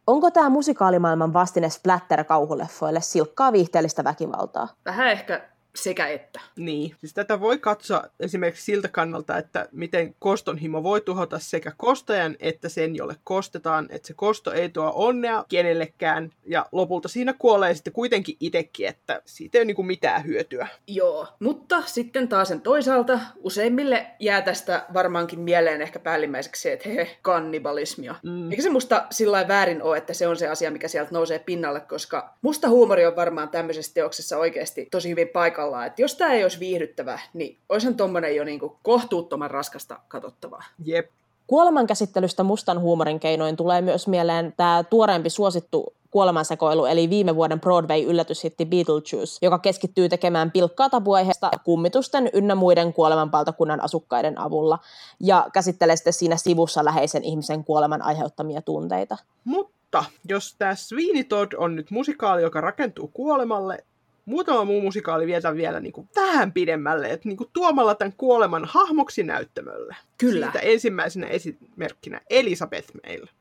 onko 0.08 0.32
tämä 0.32 0.50
musikaalimaailman 0.50 1.34
vastine 1.34 1.70
splatter-kauhuleffoille 1.70 3.02
silkkaa 3.02 3.52
viihteellistä 3.52 4.04
väkivaltaa? 4.04 4.68
Vähän 4.86 5.08
ehkä 5.08 5.55
sekä 5.76 6.08
että. 6.08 6.40
Niin, 6.56 6.96
siis 7.00 7.14
tätä 7.14 7.40
voi 7.40 7.58
katsoa 7.60 8.04
esimerkiksi 8.20 8.66
siltä 8.66 8.88
kannalta, 8.88 9.38
että 9.38 9.70
miten 9.72 10.16
kostonhimo 10.20 10.84
voi 10.84 11.02
tuhota 11.02 11.40
sekä 11.40 11.72
kostajan 11.78 12.36
että 12.40 12.70
sen, 12.70 12.96
jolle 12.96 13.16
kostetaan, 13.24 13.88
että 13.90 14.08
se 14.08 14.14
kosto 14.14 14.52
ei 14.52 14.70
tuo 14.70 14.92
onnea 14.96 15.46
kenellekään, 15.50 16.32
ja 16.46 16.66
lopulta 16.72 17.08
siinä 17.08 17.34
kuolee 17.34 17.74
sitten 17.74 17.94
kuitenkin 17.94 18.38
itsekin, 18.40 18.88
että 18.88 19.22
siitä 19.26 19.58
ei 19.58 19.60
ole 19.60 19.66
niin 19.66 19.86
mitään 19.86 20.26
hyötyä. 20.26 20.68
Joo, 20.88 21.28
mutta 21.40 21.82
sitten 21.86 22.28
taas 22.28 22.48
sen 22.48 22.62
toisaalta 22.62 23.20
useimmille 23.36 24.08
jää 24.20 24.42
tästä 24.42 24.86
varmaankin 24.94 25.40
mieleen 25.40 25.82
ehkä 25.82 26.00
päällimmäiseksi 26.00 26.62
se, 26.62 26.74
että 26.74 26.90
he, 26.90 27.18
kannibalismia. 27.22 28.16
Mm. 28.24 28.52
Eikä 28.52 28.64
se 28.64 28.70
musta 28.70 29.06
sillä 29.12 29.48
väärin 29.48 29.84
ole, 29.84 29.98
että 29.98 30.14
se 30.14 30.28
on 30.28 30.38
se 30.38 30.48
asia, 30.48 30.72
mikä 30.72 30.88
sieltä 30.88 31.12
nousee 31.12 31.40
pinnalle, 31.40 31.80
koska 31.80 32.34
musta 32.42 32.70
huumori 32.70 33.06
on 33.06 33.16
varmaan 33.16 33.50
tämmöisessä 33.50 33.94
teoksessa 33.94 34.38
oikeasti 34.38 34.88
tosi 34.92 35.10
hyvin 35.10 35.28
paikalla 35.28 35.65
paikallaan. 35.66 35.88
Että 35.88 36.02
jos 36.02 36.16
tämä 36.16 36.34
ei 36.34 36.44
olisi 36.44 36.60
viihdyttävä, 36.60 37.20
niin 37.34 37.58
olisihan 37.70 37.96
tuommoinen 37.96 38.36
jo 38.36 38.44
niinku 38.44 38.78
kohtuuttoman 38.84 39.52
raskasta 39.52 40.00
katsottavaa. 40.08 40.64
Jep. 40.86 41.10
Kuolemankäsittelystä 41.48 42.44
mustan 42.44 42.80
huumorin 42.80 43.20
keinoin 43.20 43.56
tulee 43.56 43.82
myös 43.82 44.08
mieleen 44.08 44.54
tämä 44.58 44.84
tuoreempi 44.90 45.30
suosittu 45.30 45.94
kuolemansekoilu, 46.12 46.86
eli 46.86 47.10
viime 47.10 47.36
vuoden 47.36 47.60
Broadway-yllätyshitti 47.60 48.66
Beetlejuice, 48.66 49.40
joka 49.42 49.60
keskittyy 49.60 50.10
tekemään 50.10 50.52
pilkkaa 50.52 50.90
tabuaiheesta 50.90 51.52
kummitusten 51.64 52.30
ynnä 52.34 52.56
muiden 52.56 52.94
kuolemanpaltakunnan 52.94 53.84
asukkaiden 53.84 54.40
avulla, 54.40 54.80
ja 55.20 55.48
käsittelee 55.54 55.96
sitten 55.96 56.14
siinä 56.14 56.38
sivussa 56.38 56.86
läheisen 56.86 57.24
ihmisen 57.24 57.64
kuoleman 57.64 58.02
aiheuttamia 58.02 58.62
tunteita. 58.62 59.18
Mutta 59.44 60.06
jos 60.30 60.56
tämä 60.58 60.76
Sweeney 60.76 61.24
Todd 61.24 61.54
on 61.58 61.76
nyt 61.76 61.92
musikaali, 61.92 62.42
joka 62.42 62.62
rakentuu 62.62 63.08
kuolemalle, 63.14 63.84
muutama 64.26 64.66
muu 64.66 64.82
musikaali 64.82 65.28
vietä 65.28 65.56
vielä 65.56 65.80
niin 65.80 65.94
kuin 65.94 66.10
vähän 66.16 66.54
pidemmälle, 66.54 67.10
että 67.10 67.28
niin 67.30 67.38
kuin 67.38 67.50
tuomalla 67.54 67.96
tämän 67.96 68.14
kuoleman 68.18 68.66
hahmoksi 68.66 69.24
näyttämölle. 69.24 69.96
Kyllä. 70.18 70.46
Siitä 70.46 70.60
ensimmäisenä 70.60 71.28
esimerkkinä 71.28 72.22
Elisabeth 72.30 72.92
meillä. 73.04 73.32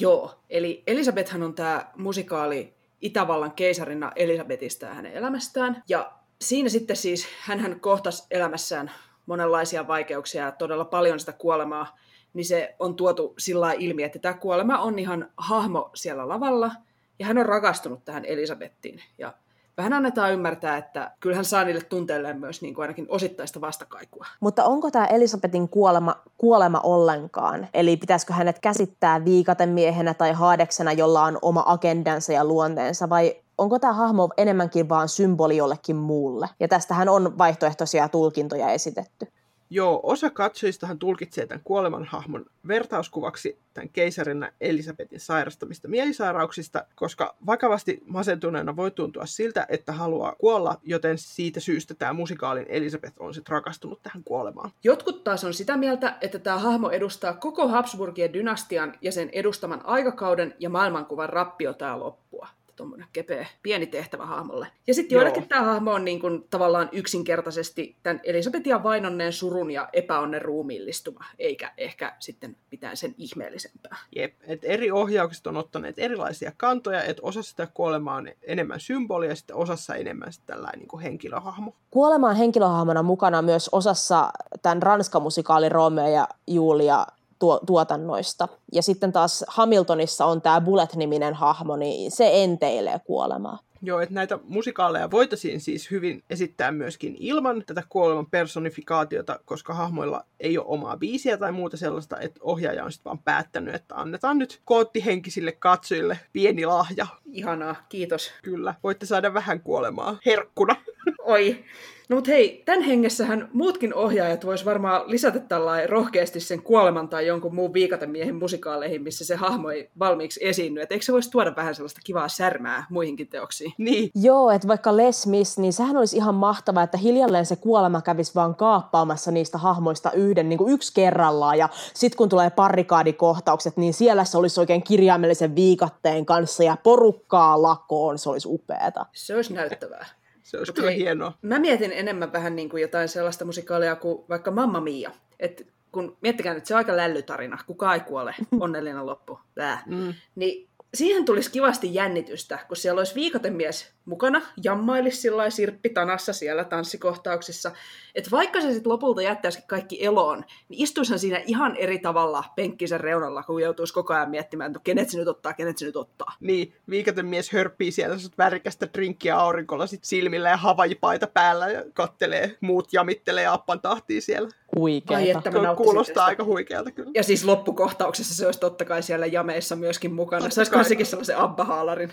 Joo, 0.00 0.40
eli 0.50 0.82
Elisabethan 0.86 1.42
on 1.42 1.54
tämä 1.54 1.86
musikaali 1.96 2.74
Itävallan 3.00 3.52
keisarina 3.52 4.12
Elisabetista 4.16 4.86
ja 4.86 4.94
hänen 4.94 5.12
elämästään. 5.12 5.82
Ja 5.88 6.12
siinä 6.40 6.68
sitten 6.68 6.96
siis 6.96 7.28
hän 7.40 7.80
kohtasi 7.80 8.26
elämässään 8.30 8.90
monenlaisia 9.26 9.88
vaikeuksia 9.88 10.44
ja 10.44 10.52
todella 10.52 10.84
paljon 10.84 11.20
sitä 11.20 11.32
kuolemaa, 11.32 11.98
niin 12.34 12.44
se 12.44 12.74
on 12.78 12.96
tuotu 12.96 13.34
sillä 13.38 13.72
ilmi, 13.72 14.02
että 14.02 14.18
tämä 14.18 14.34
kuolema 14.34 14.78
on 14.78 14.98
ihan 14.98 15.30
hahmo 15.36 15.90
siellä 15.94 16.28
lavalla, 16.28 16.70
ja 17.18 17.26
hän 17.26 17.38
on 17.38 17.46
rakastunut 17.46 18.04
tähän 18.04 18.24
Elisabettiin. 18.24 19.02
Ja 19.18 19.34
vähän 19.78 19.92
annetaan 19.92 20.32
ymmärtää, 20.32 20.76
että 20.76 21.10
kyllähän 21.20 21.44
saa 21.44 21.64
niille 21.64 21.80
tunteille 21.80 22.32
myös 22.32 22.62
niin 22.62 22.74
kuin 22.74 22.82
ainakin 22.82 23.06
osittaista 23.08 23.60
vastakaikua. 23.60 24.26
Mutta 24.40 24.64
onko 24.64 24.90
tämä 24.90 25.06
Elisabetin 25.06 25.68
kuolema, 25.68 26.16
kuolema 26.38 26.80
ollenkaan? 26.80 27.68
Eli 27.74 27.96
pitäisikö 27.96 28.32
hänet 28.32 28.58
käsittää 28.58 29.24
viikatemiehenä 29.24 30.14
tai 30.14 30.32
haadeksena, 30.32 30.92
jolla 30.92 31.22
on 31.22 31.38
oma 31.42 31.62
agendansa 31.66 32.32
ja 32.32 32.44
luonteensa, 32.44 33.08
vai 33.08 33.36
onko 33.58 33.78
tämä 33.78 33.92
hahmo 33.92 34.28
enemmänkin 34.36 34.88
vaan 34.88 35.08
symboli 35.08 35.56
jollekin 35.56 35.96
muulle? 35.96 36.48
Ja 36.60 36.68
tästähän 36.68 37.08
on 37.08 37.38
vaihtoehtoisia 37.38 38.08
tulkintoja 38.08 38.70
esitetty. 38.70 39.28
Joo, 39.70 40.00
osa 40.02 40.30
katsojistahan 40.30 40.98
tulkitsee 40.98 41.46
tämän 41.46 41.64
kuoleman 41.64 42.04
hahmon 42.04 42.46
vertauskuvaksi 42.68 43.58
tämän 43.74 43.88
keisarinna 43.88 44.48
Elisabetin 44.60 45.20
sairastamista 45.20 45.88
mielisairauksista, 45.88 46.84
koska 46.94 47.36
vakavasti 47.46 48.02
masentuneena 48.06 48.76
voi 48.76 48.90
tuntua 48.90 49.26
siltä, 49.26 49.66
että 49.68 49.92
haluaa 49.92 50.34
kuolla, 50.38 50.80
joten 50.82 51.18
siitä 51.18 51.60
syystä 51.60 51.94
tämä 51.94 52.12
musikaalin 52.12 52.66
Elisabeth 52.68 53.14
on 53.18 53.34
sitten 53.34 53.52
rakastunut 53.52 54.02
tähän 54.02 54.24
kuolemaan. 54.24 54.70
Jotkut 54.84 55.24
taas 55.24 55.44
on 55.44 55.54
sitä 55.54 55.76
mieltä, 55.76 56.16
että 56.20 56.38
tämä 56.38 56.58
hahmo 56.58 56.90
edustaa 56.90 57.32
koko 57.32 57.68
Habsburgien 57.68 58.32
dynastian 58.32 58.94
ja 59.02 59.12
sen 59.12 59.30
edustaman 59.32 59.86
aikakauden 59.86 60.54
ja 60.58 60.70
maailmankuvan 60.70 61.28
rappiota 61.28 61.84
ja 61.84 61.98
loppua 61.98 62.48
tuommoinen 62.78 63.08
kepeä, 63.12 63.46
pieni 63.62 63.86
tehtävä 63.86 64.26
hahmolle. 64.26 64.66
Ja 64.86 64.94
sitten 64.94 65.16
joillekin 65.16 65.48
tämä 65.48 65.62
hahmo 65.62 65.92
on 65.92 66.04
niin 66.04 66.20
kuin, 66.20 66.46
tavallaan 66.50 66.88
yksinkertaisesti 66.92 67.96
tämän 68.02 68.20
Elisabetia 68.24 68.82
vainonneen 68.82 69.32
surun 69.32 69.70
ja 69.70 69.88
epäonnen 69.92 70.42
ruumiillistuma, 70.42 71.24
eikä 71.38 71.72
ehkä 71.76 72.16
sitten 72.18 72.56
mitään 72.70 72.96
sen 72.96 73.14
ihmeellisempää. 73.18 73.96
Jep, 74.16 74.34
et 74.46 74.60
eri 74.62 74.90
ohjaukset 74.90 75.46
on 75.46 75.56
ottaneet 75.56 75.98
erilaisia 75.98 76.52
kantoja, 76.56 77.02
että 77.02 77.22
osassa 77.22 77.50
sitä 77.50 77.68
kuolemaa 77.74 78.16
on 78.16 78.28
enemmän 78.42 78.80
symbolia 78.80 79.28
ja 79.28 79.36
sitten 79.36 79.56
osassa 79.56 79.94
enemmän 79.94 80.32
sitten 80.32 80.56
tällainen 80.56 80.78
niin 80.78 80.88
kuin 80.88 81.02
henkilöhahmo. 81.02 81.74
Kuolema 81.90 82.28
on 82.28 82.36
henkilöhahmona 82.36 83.02
mukana 83.02 83.42
myös 83.42 83.68
osassa 83.72 84.30
tämän 84.62 84.82
ranskamusikaalin 84.82 85.72
Romeo 85.72 86.08
ja 86.08 86.28
Julia 86.46 87.06
tuo, 87.38 87.60
tuotannoista. 87.66 88.48
Ja 88.72 88.82
sitten 88.82 89.12
taas 89.12 89.44
Hamiltonissa 89.48 90.24
on 90.24 90.42
tämä 90.42 90.60
Bullet-niminen 90.60 91.34
hahmo, 91.34 91.76
niin 91.76 92.10
se 92.10 92.42
enteilee 92.44 92.98
kuolemaa. 92.98 93.58
Joo, 93.82 94.00
että 94.00 94.14
näitä 94.14 94.38
musikaaleja 94.48 95.10
voitaisiin 95.10 95.60
siis 95.60 95.90
hyvin 95.90 96.24
esittää 96.30 96.72
myöskin 96.72 97.16
ilman 97.18 97.62
tätä 97.66 97.82
kuoleman 97.88 98.26
personifikaatiota, 98.26 99.40
koska 99.44 99.74
hahmoilla 99.74 100.24
ei 100.40 100.58
ole 100.58 100.66
omaa 100.68 100.96
biisiä 100.96 101.36
tai 101.36 101.52
muuta 101.52 101.76
sellaista, 101.76 102.20
että 102.20 102.40
ohjaaja 102.42 102.84
on 102.84 102.92
sitten 102.92 103.04
vaan 103.04 103.18
päättänyt, 103.18 103.74
että 103.74 103.94
annetaan 103.94 104.38
nyt 104.38 104.60
koottihenkisille 104.64 105.52
katsojille 105.52 106.18
pieni 106.32 106.66
lahja. 106.66 107.06
Ihanaa, 107.32 107.76
kiitos. 107.88 108.30
Kyllä, 108.42 108.74
voitte 108.82 109.06
saada 109.06 109.34
vähän 109.34 109.60
kuolemaa 109.60 110.16
herkkuna. 110.26 110.76
Oi. 111.22 111.64
No 112.08 112.16
mutta 112.16 112.30
hei, 112.30 112.62
tämän 112.64 112.82
hengessähän 112.82 113.48
muutkin 113.52 113.94
ohjaajat 113.94 114.46
vois 114.46 114.64
varmaan 114.64 115.02
lisätä 115.06 115.38
tällainen 115.38 115.88
rohkeasti 115.88 116.40
sen 116.40 116.62
kuoleman 116.62 117.08
tai 117.08 117.26
jonkun 117.26 117.54
muun 117.54 117.72
viikatemiehen 117.72 118.34
musikaaleihin, 118.34 119.02
missä 119.02 119.24
se 119.24 119.36
hahmo 119.36 119.70
ei 119.70 119.90
valmiiksi 119.98 120.40
esiinny. 120.42 120.80
Et 120.80 120.92
eikö 120.92 121.04
se 121.04 121.12
voisi 121.12 121.30
tuoda 121.30 121.56
vähän 121.56 121.74
sellaista 121.74 122.00
kivaa 122.04 122.28
särmää 122.28 122.86
muihinkin 122.90 123.28
teoksiin? 123.28 123.72
Niin. 123.78 124.10
Joo, 124.14 124.50
että 124.50 124.68
vaikka 124.68 124.96
Les 124.96 125.26
Miss, 125.26 125.58
niin 125.58 125.72
sehän 125.72 125.96
olisi 125.96 126.16
ihan 126.16 126.34
mahtavaa, 126.34 126.82
että 126.82 126.98
hiljalleen 126.98 127.46
se 127.46 127.56
kuolema 127.56 128.02
kävisi 128.02 128.34
vaan 128.34 128.54
kaappaamassa 128.54 129.30
niistä 129.30 129.58
hahmoista 129.58 130.12
yhden, 130.12 130.48
niin 130.48 130.58
kuin 130.58 130.72
yksi 130.72 130.94
kerrallaan. 130.94 131.58
Ja 131.58 131.68
sitten 131.94 132.16
kun 132.16 132.28
tulee 132.28 132.50
parrikaadikohtaukset, 132.50 133.76
niin 133.76 133.94
siellä 133.94 134.24
se 134.24 134.38
olisi 134.38 134.60
oikein 134.60 134.82
kirjaimellisen 134.82 135.54
viikatteen 135.54 136.26
kanssa 136.26 136.62
ja 136.62 136.76
porukkaa 136.82 137.62
lakoon. 137.62 138.18
Se 138.18 138.30
olisi 138.30 138.48
upeata. 138.50 139.06
Se 139.12 139.34
olisi 139.34 139.52
näyttävää. 139.52 140.17
Se 140.48 140.58
olisi 140.58 140.72
kyllä 140.72 140.90
hienoa. 140.90 141.32
Mä 141.42 141.58
mietin 141.58 141.92
enemmän 141.92 142.32
vähän 142.32 142.56
niin 142.56 142.68
kuin 142.68 142.80
jotain 142.80 143.08
sellaista 143.08 143.44
musikaalia 143.44 143.96
kuin 143.96 144.24
vaikka 144.28 144.50
Mamma 144.50 144.80
Mia. 144.80 145.10
Et 145.40 145.66
kun 145.92 146.16
miettikää 146.20 146.54
nyt, 146.54 146.66
se 146.66 146.74
on 146.74 146.78
aika 146.78 146.96
lällytarina, 146.96 147.58
kuka 147.66 147.94
ei 147.94 148.00
kuole, 148.00 148.34
onnellinen 148.60 149.06
loppu, 149.06 149.40
Bää. 149.54 149.82
Mm. 149.86 150.14
Niin 150.34 150.67
siihen 150.94 151.24
tulisi 151.24 151.50
kivasti 151.50 151.94
jännitystä, 151.94 152.58
kun 152.68 152.76
siellä 152.76 152.98
olisi 152.98 153.14
viikotemies 153.14 153.92
mukana, 154.04 154.42
jammailisi 154.62 155.20
sillä 155.20 155.50
sirppi 155.50 155.88
tanassa 155.88 156.32
siellä 156.32 156.64
tanssikohtauksissa, 156.64 157.70
että 158.14 158.30
vaikka 158.30 158.60
se 158.60 158.72
sitten 158.72 158.92
lopulta 158.92 159.22
jättäisi 159.22 159.62
kaikki 159.66 160.04
eloon, 160.04 160.44
niin 160.68 160.82
istuisihan 160.82 161.18
siinä 161.18 161.42
ihan 161.46 161.76
eri 161.76 161.98
tavalla 161.98 162.44
penkkisen 162.56 163.00
reunalla, 163.00 163.42
kun 163.42 163.62
joutuisi 163.62 163.94
koko 163.94 164.14
ajan 164.14 164.30
miettimään, 164.30 164.70
että 164.70 164.80
kenet 164.84 165.10
se 165.10 165.18
nyt 165.18 165.28
ottaa, 165.28 165.52
kenet 165.52 165.78
se 165.78 165.86
nyt 165.86 165.96
ottaa. 165.96 166.36
Niin, 166.40 166.74
viikotemies 166.90 167.52
hörppii 167.52 167.92
siellä 167.92 168.16
värikästä 168.38 168.88
drinkkiä 168.94 169.36
aurinkolla 169.36 169.86
sit 169.86 170.04
silmillä 170.04 170.48
ja 170.48 170.56
havajipaita 170.56 171.26
päällä 171.26 171.68
ja 171.68 171.84
kattelee, 171.94 172.56
muut 172.60 172.92
jamittelee 172.92 173.46
appan 173.46 173.80
tahtiin 173.80 174.22
siellä. 174.22 174.48
Huikeeta. 174.76 175.14
Ai, 175.14 175.30
että 175.30 175.50
mä 175.50 175.74
Kuulostaa 175.74 176.26
aika 176.26 176.44
huikealta 176.44 176.90
kyllä. 176.90 177.10
Ja 177.14 177.22
siis 177.22 177.44
loppukohtauksessa 177.44 178.34
se 178.34 178.46
olisi 178.46 178.60
totta 178.60 178.84
kai 178.84 179.02
siellä 179.02 179.26
jameissa 179.26 179.76
myöskin 179.76 180.14
mukana. 180.14 180.40
Totta 180.40 180.64
se 180.64 180.76
olisi 180.76 180.88
sekin 180.88 181.06
sellaisen 181.06 181.38
abbahaalarin. 181.38 182.12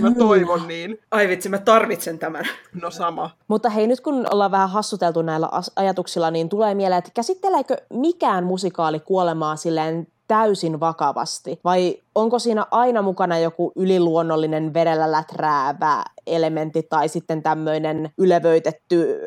Mä 0.00 0.14
toivon 0.14 0.68
niin. 0.68 0.98
Ai 1.10 1.28
vitsi, 1.28 1.48
mä 1.48 1.58
tarvitsen 1.58 2.18
tämän. 2.18 2.44
No 2.82 2.90
sama. 2.90 3.30
Mutta 3.48 3.68
hei, 3.68 3.86
nyt 3.86 4.00
kun 4.00 4.26
ollaan 4.32 4.50
vähän 4.50 4.70
hassuteltu 4.70 5.22
näillä 5.22 5.48
ajatuksilla, 5.76 6.30
niin 6.30 6.48
tulee 6.48 6.74
mieleen, 6.74 6.98
että 6.98 7.10
käsitteleekö 7.14 7.76
mikään 7.92 8.44
musikaali 8.44 9.00
kuolemaa 9.00 9.56
silleen 9.56 10.06
täysin 10.28 10.80
vakavasti? 10.80 11.60
Vai 11.64 11.96
onko 12.14 12.38
siinä 12.38 12.66
aina 12.70 13.02
mukana 13.02 13.38
joku 13.38 13.72
yliluonnollinen 13.76 14.74
vedellä 14.74 15.12
läträävä 15.12 16.04
elementti 16.26 16.82
tai 16.82 17.08
sitten 17.08 17.42
tämmöinen 17.42 18.10
ylevöitetty 18.18 19.20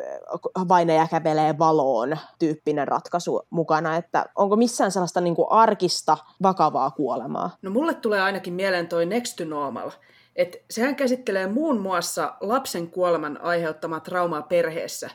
vainaja 0.68 1.08
kävelee 1.08 1.58
valoon 1.58 2.18
tyyppinen 2.40 2.88
ratkaisu 2.88 3.42
mukana, 3.50 3.96
että 3.96 4.26
onko 4.36 4.56
missään 4.56 4.92
sellaista 4.92 5.22
niin 5.22 5.36
kuin 5.36 5.48
arkista 5.50 6.18
vakavaa 6.42 6.92
kuolemaa? 6.92 7.50
No 7.62 7.72
mulle 7.72 7.94
tulee 7.94 8.22
ainakin 8.22 8.54
mieleen 8.54 8.88
toi 8.88 9.06
Next 9.06 9.36
to 9.36 9.46
Normal, 9.46 9.92
et 10.36 10.64
sehän 10.70 10.96
käsittelee 10.96 11.48
muun 11.48 11.80
muassa 11.80 12.36
lapsen 12.42 12.92
kuoleman 12.92 13.42
aiheuttamaa 13.42 14.00
traumaa 14.00 14.42
perheessä. 14.42 15.10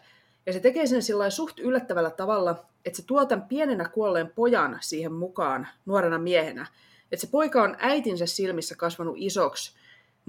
Ja 0.47 0.53
se 0.53 0.61
tekee 0.61 0.87
sen 0.87 1.03
sillä 1.03 1.31
suht 1.31 1.59
yllättävällä 1.59 2.11
tavalla, 2.11 2.65
että 2.85 2.97
se 2.97 3.07
tuo 3.07 3.25
tämän 3.25 3.49
pienenä 3.49 3.89
kuolleen 3.89 4.33
pojan 4.35 4.79
siihen 4.81 5.13
mukaan 5.13 5.69
nuorena 5.87 6.19
miehenä. 6.19 6.67
Että 7.13 7.27
se 7.27 7.31
poika 7.31 7.63
on 7.63 7.77
äitinsä 7.79 8.27
silmissä 8.27 8.75
kasvanut 8.75 9.15
isoksi, 9.19 9.80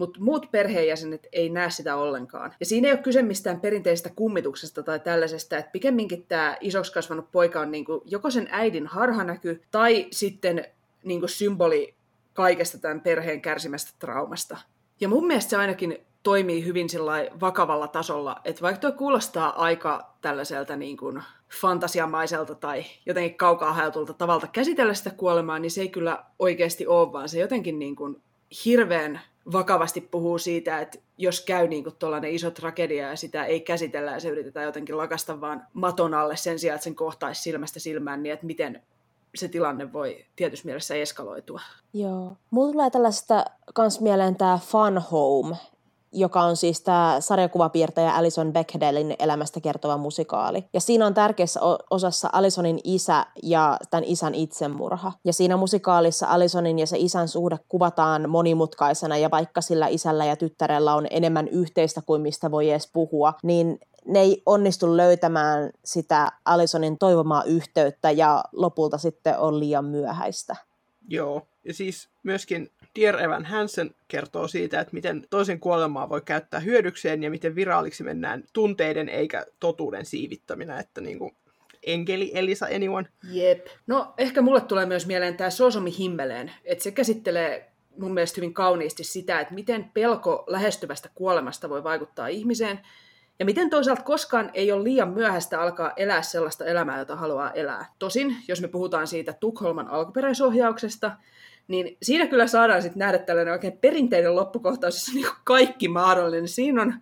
mutta 0.01 0.19
muut 0.19 0.51
perheenjäsenet 0.51 1.27
ei 1.31 1.49
näe 1.49 1.69
sitä 1.69 1.95
ollenkaan. 1.95 2.55
Ja 2.59 2.65
siinä 2.65 2.87
ei 2.87 2.93
ole 2.93 3.01
kyse 3.01 3.21
mistään 3.21 3.59
perinteisestä 3.59 4.09
kummituksesta 4.15 4.83
tai 4.83 4.99
tällaisesta, 4.99 5.57
että 5.57 5.71
pikemminkin 5.71 6.25
tämä 6.27 6.57
isoksi 6.61 6.93
kasvanut 6.93 7.31
poika 7.31 7.59
on 7.59 7.71
niinku 7.71 8.03
joko 8.05 8.31
sen 8.31 8.47
äidin 8.51 8.87
harhanäky 8.87 9.61
tai 9.71 10.07
sitten 10.11 10.65
niinku 11.03 11.27
symboli 11.27 11.95
kaikesta 12.33 12.77
tämän 12.77 13.01
perheen 13.01 13.41
kärsimästä 13.41 13.91
traumasta. 13.99 14.57
Ja 15.01 15.09
mun 15.09 15.27
mielestä 15.27 15.49
se 15.49 15.57
ainakin 15.57 15.97
toimii 16.23 16.65
hyvin 16.65 16.87
vakavalla 17.41 17.87
tasolla, 17.87 18.41
että 18.45 18.61
vaikka 18.61 18.81
tuo 18.81 18.91
kuulostaa 18.91 19.61
aika 19.61 20.15
tällaiselta 20.21 20.75
niin 20.75 20.97
kuin 20.97 21.23
fantasiamaiselta 21.61 22.55
tai 22.55 22.83
jotenkin 23.05 23.37
kaukaa 23.37 23.73
haetulta 23.73 24.13
tavalta 24.13 24.47
käsitellä 24.47 24.93
sitä 24.93 25.09
kuolemaa, 25.09 25.59
niin 25.59 25.71
se 25.71 25.81
ei 25.81 25.89
kyllä 25.89 26.23
oikeasti 26.39 26.87
ole, 26.87 27.11
vaan 27.11 27.29
se 27.29 27.39
jotenkin 27.39 27.79
niin 27.79 27.95
kuin 27.95 28.21
hirveän 28.65 29.21
vakavasti 29.51 30.01
puhuu 30.01 30.37
siitä, 30.37 30.79
että 30.79 30.99
jos 31.17 31.41
käy 31.41 31.67
niin 31.67 31.83
kuin 31.83 31.95
tuollainen 31.99 32.31
iso 32.31 32.51
tragedia 32.51 33.09
ja 33.09 33.15
sitä 33.15 33.45
ei 33.45 33.61
käsitellä 33.61 34.11
ja 34.11 34.19
se 34.19 34.29
yritetään 34.29 34.65
jotenkin 34.65 34.97
lakasta 34.97 35.41
vaan 35.41 35.67
maton 35.73 36.13
alle 36.13 36.35
sen 36.35 36.59
sijaan, 36.59 36.75
että 36.75 36.83
sen 36.83 36.95
kohtaisi 36.95 37.41
silmästä 37.41 37.79
silmään, 37.79 38.23
niin 38.23 38.33
että 38.33 38.45
miten 38.45 38.81
se 39.35 39.47
tilanne 39.47 39.93
voi 39.93 40.25
tietyssä 40.35 40.65
mielessä 40.65 40.95
eskaloitua. 40.95 41.61
Joo. 41.93 42.37
Mulla 42.49 42.71
tulee 42.71 42.89
tällaista 42.89 43.45
kans 43.73 44.01
mieleen 44.01 44.35
tämä 44.35 44.59
Fun 44.65 44.97
Home, 45.11 45.55
joka 46.13 46.41
on 46.41 46.55
siis 46.55 46.81
tämä 46.81 47.17
sarjakuvapiirtäjä 47.19 48.15
Alison 48.15 48.53
Bechdellin 48.53 49.15
elämästä 49.19 49.59
kertova 49.61 49.97
musikaali. 49.97 50.65
Ja 50.73 50.81
siinä 50.81 51.05
on 51.05 51.13
tärkeässä 51.13 51.59
osassa 51.89 52.29
Alisonin 52.33 52.79
isä 52.83 53.25
ja 53.43 53.77
tämän 53.89 54.03
isän 54.03 54.35
itsemurha. 54.35 55.11
Ja 55.23 55.33
siinä 55.33 55.57
musikaalissa 55.57 56.27
Alisonin 56.27 56.79
ja 56.79 56.87
se 56.87 56.97
isän 56.99 57.27
suhde 57.27 57.59
kuvataan 57.69 58.29
monimutkaisena, 58.29 59.17
ja 59.17 59.31
vaikka 59.31 59.61
sillä 59.61 59.87
isällä 59.87 60.25
ja 60.25 60.35
tyttärellä 60.35 60.95
on 60.95 61.07
enemmän 61.09 61.47
yhteistä 61.47 62.01
kuin 62.01 62.21
mistä 62.21 62.51
voi 62.51 62.69
edes 62.69 62.89
puhua, 62.93 63.33
niin 63.43 63.79
ne 64.05 64.19
ei 64.19 64.41
onnistu 64.45 64.97
löytämään 64.97 65.69
sitä 65.85 66.31
Alisonin 66.45 66.97
toivomaa 66.97 67.43
yhteyttä, 67.43 68.11
ja 68.11 68.43
lopulta 68.51 68.97
sitten 68.97 69.37
on 69.37 69.59
liian 69.59 69.85
myöhäistä. 69.85 70.55
Joo, 71.07 71.41
ja 71.65 71.73
siis 71.73 72.09
myöskin 72.23 72.71
Dear 72.99 73.23
Evan 73.23 73.45
Hansen 73.45 73.91
kertoo 74.07 74.47
siitä, 74.47 74.79
että 74.79 74.93
miten 74.93 75.25
toisen 75.29 75.59
kuolemaa 75.59 76.09
voi 76.09 76.21
käyttää 76.25 76.59
hyödykseen 76.59 77.23
ja 77.23 77.29
miten 77.29 77.55
viraaliksi 77.55 78.03
mennään 78.03 78.43
tunteiden 78.53 79.09
eikä 79.09 79.45
totuuden 79.59 80.05
siivittäminä, 80.05 80.79
että 80.79 81.01
niin 81.01 81.19
kuin 81.19 81.35
enkeli 81.83 82.31
Elisa 82.33 82.65
anyone. 82.65 83.07
Jep. 83.31 83.67
No 83.87 84.13
ehkä 84.17 84.41
mulle 84.41 84.61
tulee 84.61 84.85
myös 84.85 85.07
mieleen 85.07 85.37
tämä 85.37 85.49
Sosomi 85.49 85.97
himmeleen, 85.97 86.51
että 86.63 86.83
se 86.83 86.91
käsittelee 86.91 87.71
mun 87.97 88.13
mielestä 88.13 88.35
hyvin 88.37 88.53
kauniisti 88.53 89.03
sitä, 89.03 89.39
että 89.39 89.53
miten 89.53 89.91
pelko 89.93 90.43
lähestyvästä 90.47 91.09
kuolemasta 91.15 91.69
voi 91.69 91.83
vaikuttaa 91.83 92.27
ihmiseen, 92.27 92.79
ja 93.39 93.45
miten 93.45 93.69
toisaalta 93.69 94.03
koskaan 94.03 94.51
ei 94.53 94.71
ole 94.71 94.83
liian 94.83 95.09
myöhäistä 95.09 95.61
alkaa 95.61 95.93
elää 95.95 96.21
sellaista 96.21 96.65
elämää, 96.65 96.99
jota 96.99 97.15
haluaa 97.15 97.51
elää. 97.51 97.85
Tosin, 97.99 98.35
jos 98.47 98.61
me 98.61 98.67
puhutaan 98.67 99.07
siitä 99.07 99.33
Tukholman 99.33 99.87
alkuperäisohjauksesta, 99.87 101.11
niin 101.71 101.97
siinä 102.01 102.27
kyllä 102.27 102.47
saadaan 102.47 102.81
sitten 102.81 102.99
nähdä 102.99 103.17
tällainen 103.17 103.53
oikein 103.53 103.77
perinteinen 103.77 104.35
loppukohtaus, 104.35 104.95
jossa 104.95 105.11
niin 105.13 105.27
kaikki 105.43 105.87
mahdollinen. 105.87 106.47
Siinä 106.47 106.81
on 106.81 106.93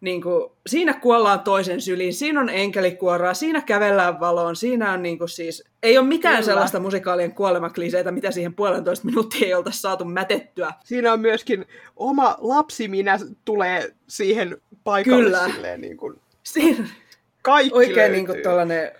niin 0.00 0.22
kuin, 0.22 0.50
siinä 0.66 0.94
kuollaan 0.94 1.40
toisen 1.40 1.80
syliin, 1.80 2.14
siinä 2.14 2.40
on 2.40 2.48
enkelikuoraa, 2.48 3.34
siinä 3.34 3.60
kävellään 3.60 4.20
valoon, 4.20 4.56
siinä 4.56 4.92
on 4.92 5.02
niin 5.02 5.18
kuin, 5.18 5.28
siis, 5.28 5.64
ei 5.82 5.98
ole 5.98 6.06
mitään 6.06 6.34
Kyllä. 6.34 6.46
sellaista 6.46 6.80
musikaalien 6.80 7.34
kuolemakliseitä, 7.34 8.10
mitä 8.12 8.30
siihen 8.30 8.54
puolentoista 8.54 9.06
minuuttia 9.06 9.46
ei 9.46 9.54
oltaisi 9.54 9.80
saatu 9.80 10.04
mätettyä. 10.04 10.72
Siinä 10.84 11.12
on 11.12 11.20
myöskin 11.20 11.66
oma 11.96 12.36
lapsi 12.38 12.88
minä 12.88 13.18
tulee 13.44 13.94
siihen 14.06 14.56
paikalle 14.84 15.24
Kyllä. 15.24 15.48
silleen 15.52 15.80
niin 15.80 15.96
kuin 15.96 16.20
Siinä 16.42 16.88
kaikki 17.42 17.74
oikein 17.74 17.96
löytyy. 17.96 18.16
niin 18.16 18.26
kuin 18.26 18.42
tuollainen 18.42 18.92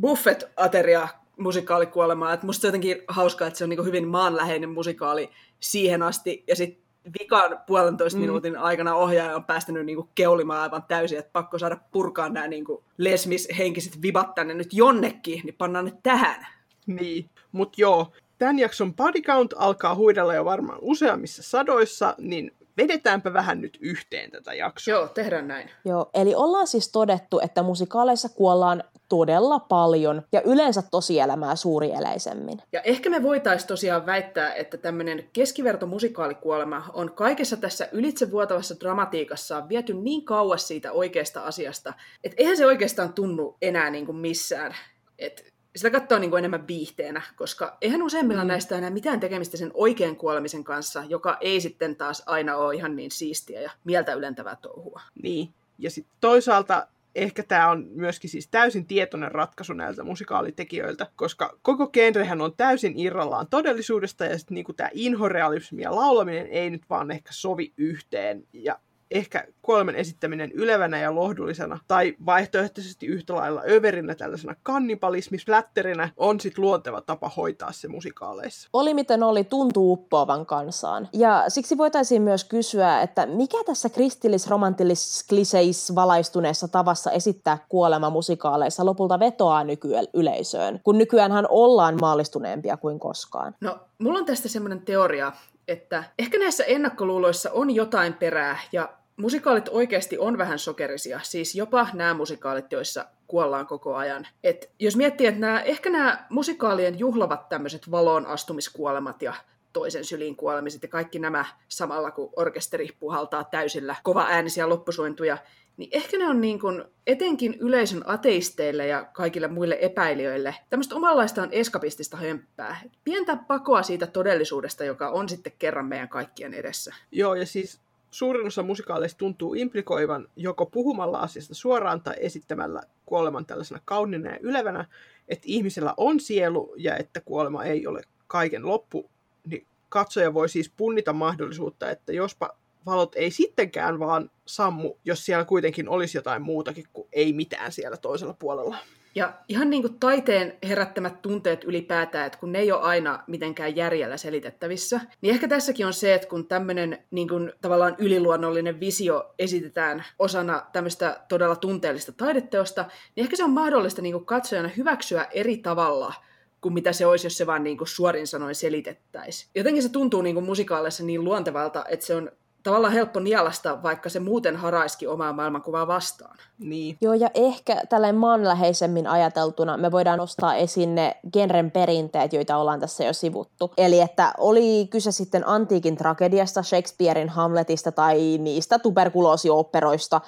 buffet-ateria 0.00 1.08
musikaalikuolemaa. 1.38 2.32
Et 2.32 2.42
musta 2.42 2.60
se 2.60 2.66
on 2.66 2.68
jotenkin 2.68 3.02
hauskaa, 3.08 3.48
että 3.48 3.58
se 3.58 3.64
on 3.64 3.70
niin 3.70 3.84
hyvin 3.84 4.08
maanläheinen 4.08 4.70
musikaali 4.70 5.30
siihen 5.60 6.02
asti, 6.02 6.44
ja 6.46 6.56
sitten 6.56 6.86
vikan 7.20 7.58
puolentoista 7.66 8.18
Mm. 8.18 8.20
minuutin 8.20 8.58
aikana 8.58 8.94
ohjaaja 8.94 9.36
on 9.36 9.44
päästänyt 9.44 9.86
niin 9.86 9.96
kuin 9.96 10.08
keulimaan 10.14 10.60
aivan 10.60 10.82
täysin, 10.88 11.18
että 11.18 11.30
pakko 11.32 11.58
saada 11.58 11.78
purkaa 11.92 12.28
nämä 12.28 12.48
niin 12.48 12.64
kuin 12.64 12.84
lesmishenkiset 12.98 14.02
vibat 14.02 14.34
tänne 14.34 14.54
nyt 14.54 14.72
jonnekin, 14.72 15.40
niin 15.44 15.54
pannaan 15.58 15.84
ne 15.84 15.92
tähän. 16.02 16.46
Niin, 16.86 17.30
mutta 17.52 17.80
joo, 17.80 18.12
tämän 18.38 18.58
jakson 18.58 18.94
body 18.94 19.20
count 19.20 19.54
alkaa 19.56 19.94
huidella 19.94 20.34
jo 20.34 20.44
varmaan 20.44 20.78
useammissa 20.80 21.42
sadoissa, 21.42 22.14
niin 22.18 22.52
vedetäänpä 22.76 23.32
vähän 23.32 23.60
nyt 23.60 23.78
yhteen 23.80 24.30
tätä 24.30 24.54
jaksoa. 24.54 24.94
Joo, 24.94 25.08
tehdään 25.08 25.48
näin. 25.48 25.70
Joo, 25.84 26.10
eli 26.14 26.34
ollaan 26.34 26.66
siis 26.66 26.92
todettu, 26.92 27.40
että 27.40 27.62
musikaaleissa 27.62 28.28
kuollaan 28.28 28.84
todella 29.08 29.58
paljon 29.58 30.22
ja 30.32 30.42
yleensä 30.42 30.82
tosielämää 30.90 31.56
suurieleisemmin. 31.56 32.62
Ja 32.72 32.80
ehkä 32.80 33.10
me 33.10 33.22
voitaisiin 33.22 33.68
tosiaan 33.68 34.06
väittää, 34.06 34.54
että 34.54 34.76
tämmöinen 34.76 35.28
keskiverto 35.32 35.86
musikaalikuolema 35.86 36.90
on 36.92 37.12
kaikessa 37.12 37.56
tässä 37.56 37.88
ylitsevuotavassa 37.92 38.80
dramatiikassaan 38.80 39.68
viety 39.68 39.94
niin 39.94 40.24
kauas 40.24 40.68
siitä 40.68 40.92
oikeasta 40.92 41.40
asiasta, 41.40 41.94
että 42.24 42.34
eihän 42.38 42.56
se 42.56 42.66
oikeastaan 42.66 43.12
tunnu 43.12 43.56
enää 43.62 43.90
niin 43.90 44.06
kuin 44.06 44.16
missään. 44.16 44.74
Et 45.18 45.55
sitä 45.76 45.90
katsoo 45.90 46.18
niin 46.18 46.30
kuin 46.30 46.38
enemmän 46.38 46.66
viihteenä, 46.66 47.22
koska 47.36 47.76
eihän 47.80 48.02
useimmilla 48.02 48.44
mm. 48.44 48.48
näistä 48.48 48.78
enää 48.78 48.90
mitään 48.90 49.20
tekemistä 49.20 49.56
sen 49.56 49.70
oikean 49.74 50.16
kuolemisen 50.16 50.64
kanssa, 50.64 51.04
joka 51.08 51.36
ei 51.40 51.60
sitten 51.60 51.96
taas 51.96 52.22
aina 52.26 52.56
ole 52.56 52.74
ihan 52.74 52.96
niin 52.96 53.10
siistiä 53.10 53.60
ja 53.60 53.70
mieltä 53.84 54.14
ylentävää 54.14 54.56
touhua. 54.56 55.00
Niin. 55.22 55.48
Ja 55.78 55.90
sitten 55.90 56.16
toisaalta 56.20 56.86
ehkä 57.14 57.42
tämä 57.42 57.70
on 57.70 57.88
myöskin 57.94 58.30
siis 58.30 58.48
täysin 58.48 58.86
tietoinen 58.86 59.32
ratkaisu 59.32 59.72
näiltä 59.72 60.04
musikaalitekijöiltä, 60.04 61.06
koska 61.16 61.58
koko 61.62 61.88
genrehän 61.88 62.40
on 62.40 62.56
täysin 62.56 62.98
irrallaan 62.98 63.46
todellisuudesta 63.50 64.24
ja 64.24 64.38
sitten 64.38 64.54
niinku 64.54 64.72
tämä 64.72 64.90
inhorealismi 64.92 65.82
ja 65.82 65.96
laulaminen 65.96 66.46
ei 66.46 66.70
nyt 66.70 66.82
vaan 66.90 67.10
ehkä 67.10 67.30
sovi 67.32 67.72
yhteen. 67.76 68.46
Ja 68.52 68.78
ehkä 69.10 69.44
kuoleman 69.62 69.94
esittäminen 69.94 70.52
ylevänä 70.52 70.98
ja 70.98 71.14
lohdullisena 71.14 71.78
tai 71.88 72.16
vaihtoehtoisesti 72.26 73.06
yhtä 73.06 73.34
lailla 73.34 73.62
överinä 73.68 74.14
tällaisena 74.14 74.54
kannibalismisflätterinä 74.62 76.08
on 76.16 76.40
sitten 76.40 76.64
luonteva 76.64 77.00
tapa 77.00 77.30
hoitaa 77.36 77.72
se 77.72 77.88
musikaaleissa. 77.88 78.68
Oli 78.72 78.94
miten 78.94 79.22
oli, 79.22 79.44
tuntuu 79.44 79.92
uppoavan 79.92 80.46
kansaan. 80.46 81.08
Ja 81.12 81.44
siksi 81.48 81.78
voitaisiin 81.78 82.22
myös 82.22 82.44
kysyä, 82.44 83.02
että 83.02 83.26
mikä 83.26 83.58
tässä 83.66 83.88
kristillis-romantillis 83.88 85.94
valaistuneessa 85.94 86.68
tavassa 86.68 87.10
esittää 87.10 87.58
kuolema 87.68 88.10
musikaaleissa 88.10 88.84
lopulta 88.84 89.18
vetoaa 89.18 89.64
nykyyleisöön, 89.64 90.80
kun 90.84 90.98
nykyäänhän 90.98 91.46
ollaan 91.48 91.98
maallistuneempia 92.00 92.76
kuin 92.76 92.98
koskaan. 92.98 93.54
No, 93.60 93.78
mulla 93.98 94.18
on 94.18 94.24
tästä 94.24 94.48
semmoinen 94.48 94.80
teoria, 94.80 95.32
että 95.68 96.04
ehkä 96.18 96.38
näissä 96.38 96.64
ennakkoluuloissa 96.64 97.50
on 97.52 97.74
jotain 97.74 98.14
perää, 98.14 98.58
ja 98.72 98.88
musikaalit 99.16 99.68
oikeasti 99.68 100.18
on 100.18 100.38
vähän 100.38 100.58
sokerisia, 100.58 101.20
siis 101.22 101.54
jopa 101.54 101.88
nämä 101.92 102.14
musikaalit, 102.14 102.72
joissa 102.72 103.06
kuollaan 103.26 103.66
koko 103.66 103.94
ajan. 103.94 104.26
Et 104.44 104.70
jos 104.78 104.96
miettii, 104.96 105.26
että 105.26 105.40
nämä, 105.40 105.60
ehkä 105.60 105.90
nämä 105.90 106.26
musikaalien 106.30 106.98
juhlavat 106.98 107.48
tämmöiset 107.48 107.90
valoon 107.90 108.26
astumiskuolemat 108.26 109.22
ja 109.22 109.34
toisen 109.72 110.04
syliin 110.04 110.36
kuolemiset 110.36 110.82
ja 110.82 110.88
kaikki 110.88 111.18
nämä 111.18 111.44
samalla, 111.68 112.10
kun 112.10 112.30
orkesteri 112.36 112.88
puhaltaa 113.00 113.44
täysillä 113.44 113.96
kova 114.02 114.26
äänisiä 114.30 114.68
loppusointuja, 114.68 115.38
niin 115.76 115.90
ehkä 115.92 116.18
ne 116.18 116.28
on 116.28 116.40
niin 116.40 116.60
kuin, 116.60 116.84
etenkin 117.06 117.56
yleisön 117.60 118.02
ateisteille 118.06 118.86
ja 118.86 119.04
kaikille 119.04 119.48
muille 119.48 119.78
epäilijöille 119.80 120.54
tämmöistä 120.70 120.94
omanlaistaan 120.94 121.48
eskapistista 121.52 122.16
hömppää. 122.16 122.80
Pientä 123.04 123.36
pakoa 123.36 123.82
siitä 123.82 124.06
todellisuudesta, 124.06 124.84
joka 124.84 125.10
on 125.10 125.28
sitten 125.28 125.52
kerran 125.58 125.86
meidän 125.86 126.08
kaikkien 126.08 126.54
edessä. 126.54 126.94
Joo, 127.12 127.34
ja 127.34 127.46
siis 127.46 127.80
suurin 128.10 128.46
osa 128.46 128.62
musikaaleista 128.62 129.18
tuntuu 129.18 129.54
implikoivan 129.54 130.28
joko 130.36 130.66
puhumalla 130.66 131.18
asiasta 131.18 131.54
suoraan 131.54 132.02
tai 132.02 132.14
esittämällä 132.18 132.82
kuoleman 133.06 133.46
tällaisena 133.46 133.80
kauniina 133.84 134.30
ja 134.30 134.38
ylevänä, 134.40 134.84
että 135.28 135.44
ihmisellä 135.46 135.94
on 135.96 136.20
sielu 136.20 136.74
ja 136.76 136.96
että 136.96 137.20
kuolema 137.20 137.64
ei 137.64 137.86
ole 137.86 138.02
kaiken 138.26 138.66
loppu, 138.66 139.10
niin 139.46 139.66
katsoja 139.88 140.34
voi 140.34 140.48
siis 140.48 140.72
punnita 140.76 141.12
mahdollisuutta, 141.12 141.90
että 141.90 142.12
jospa 142.12 142.56
valot 142.86 143.12
ei 143.16 143.30
sittenkään 143.30 143.98
vaan 143.98 144.30
sammu, 144.46 144.94
jos 145.04 145.26
siellä 145.26 145.44
kuitenkin 145.44 145.88
olisi 145.88 146.18
jotain 146.18 146.42
muutakin 146.42 146.84
kuin 146.92 147.08
ei 147.12 147.32
mitään 147.32 147.72
siellä 147.72 147.96
toisella 147.96 148.34
puolella. 148.38 148.76
Ja 149.14 149.32
ihan 149.48 149.70
niin 149.70 149.82
kuin 149.82 149.98
taiteen 150.00 150.58
herättämät 150.68 151.22
tunteet 151.22 151.64
ylipäätään, 151.64 152.26
että 152.26 152.38
kun 152.38 152.52
ne 152.52 152.58
ei 152.58 152.72
ole 152.72 152.82
aina 152.82 153.24
mitenkään 153.26 153.76
järjellä 153.76 154.16
selitettävissä, 154.16 155.00
niin 155.20 155.34
ehkä 155.34 155.48
tässäkin 155.48 155.86
on 155.86 155.92
se, 155.92 156.14
että 156.14 156.28
kun 156.28 156.46
tämmöinen 156.46 156.98
niin 157.10 157.28
kuin 157.28 157.52
tavallaan 157.60 157.94
yliluonnollinen 157.98 158.80
visio 158.80 159.34
esitetään 159.38 160.04
osana 160.18 160.66
tämmöistä 160.72 161.20
todella 161.28 161.56
tunteellista 161.56 162.12
taideteosta, 162.12 162.84
niin 163.16 163.24
ehkä 163.24 163.36
se 163.36 163.44
on 163.44 163.50
mahdollista 163.50 164.02
niin 164.02 164.12
kuin 164.12 164.26
katsojana 164.26 164.70
hyväksyä 164.76 165.26
eri 165.30 165.56
tavalla 165.56 166.14
kuin 166.60 166.74
mitä 166.74 166.92
se 166.92 167.06
olisi, 167.06 167.26
jos 167.26 167.36
se 167.36 167.46
vaan 167.46 167.64
niin 167.64 167.78
kuin 167.78 167.88
suorin 167.88 168.26
sanoin 168.26 168.54
selitettäisiin. 168.54 169.50
Jotenkin 169.54 169.82
se 169.82 169.88
tuntuu 169.88 170.22
niin 170.22 170.34
kuin 170.34 170.46
musikaaleissa 170.46 171.04
niin 171.04 171.24
luontevalta, 171.24 171.84
että 171.88 172.06
se 172.06 172.14
on 172.14 172.30
tavallaan 172.66 172.92
helppo 172.92 173.20
nielasta, 173.20 173.82
vaikka 173.82 174.08
se 174.08 174.20
muuten 174.20 174.56
haraiskin 174.56 175.08
omaa 175.08 175.32
maailmankuvaa 175.32 175.86
vastaan. 175.86 176.36
Niin. 176.58 176.96
Joo, 177.00 177.14
ja 177.14 177.30
ehkä 177.34 177.82
tällainen 177.88 178.20
maanläheisemmin 178.20 179.06
ajateltuna 179.06 179.76
me 179.76 179.90
voidaan 179.90 180.18
nostaa 180.18 180.54
esiin 180.54 180.94
ne 180.94 181.16
genren 181.32 181.70
perinteet, 181.70 182.32
joita 182.32 182.56
ollaan 182.56 182.80
tässä 182.80 183.04
jo 183.04 183.12
sivuttu. 183.12 183.72
Eli 183.76 184.00
että 184.00 184.32
oli 184.38 184.86
kyse 184.90 185.12
sitten 185.12 185.48
antiikin 185.48 185.96
tragediasta, 185.96 186.62
Shakespearein 186.62 187.28
Hamletista 187.28 187.92
tai 187.92 188.38
niistä 188.38 188.78
tuberkuloosiopperoista, 188.78 190.20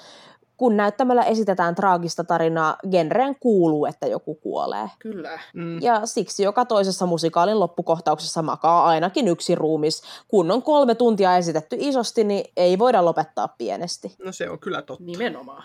kun 0.58 0.76
näyttämällä 0.76 1.22
esitetään 1.22 1.74
traagista 1.74 2.24
tarinaa, 2.24 2.76
genreen 2.90 3.36
kuuluu, 3.40 3.86
että 3.86 4.06
joku 4.06 4.34
kuolee. 4.34 4.90
Kyllä. 4.98 5.40
Mm. 5.54 5.82
Ja 5.82 6.06
siksi 6.06 6.42
joka 6.42 6.64
toisessa 6.64 7.06
musikaalin 7.06 7.60
loppukohtauksessa 7.60 8.42
makaa 8.42 8.86
ainakin 8.86 9.28
yksi 9.28 9.54
ruumis. 9.54 10.02
Kun 10.28 10.50
on 10.50 10.62
kolme 10.62 10.94
tuntia 10.94 11.36
esitetty 11.36 11.76
isosti, 11.78 12.24
niin 12.24 12.44
ei 12.56 12.78
voida 12.78 13.04
lopettaa 13.04 13.48
pienesti. 13.48 14.16
No 14.24 14.32
se 14.32 14.50
on 14.50 14.58
kyllä 14.58 14.82
totta. 14.82 15.04
Nimenomaan. 15.04 15.64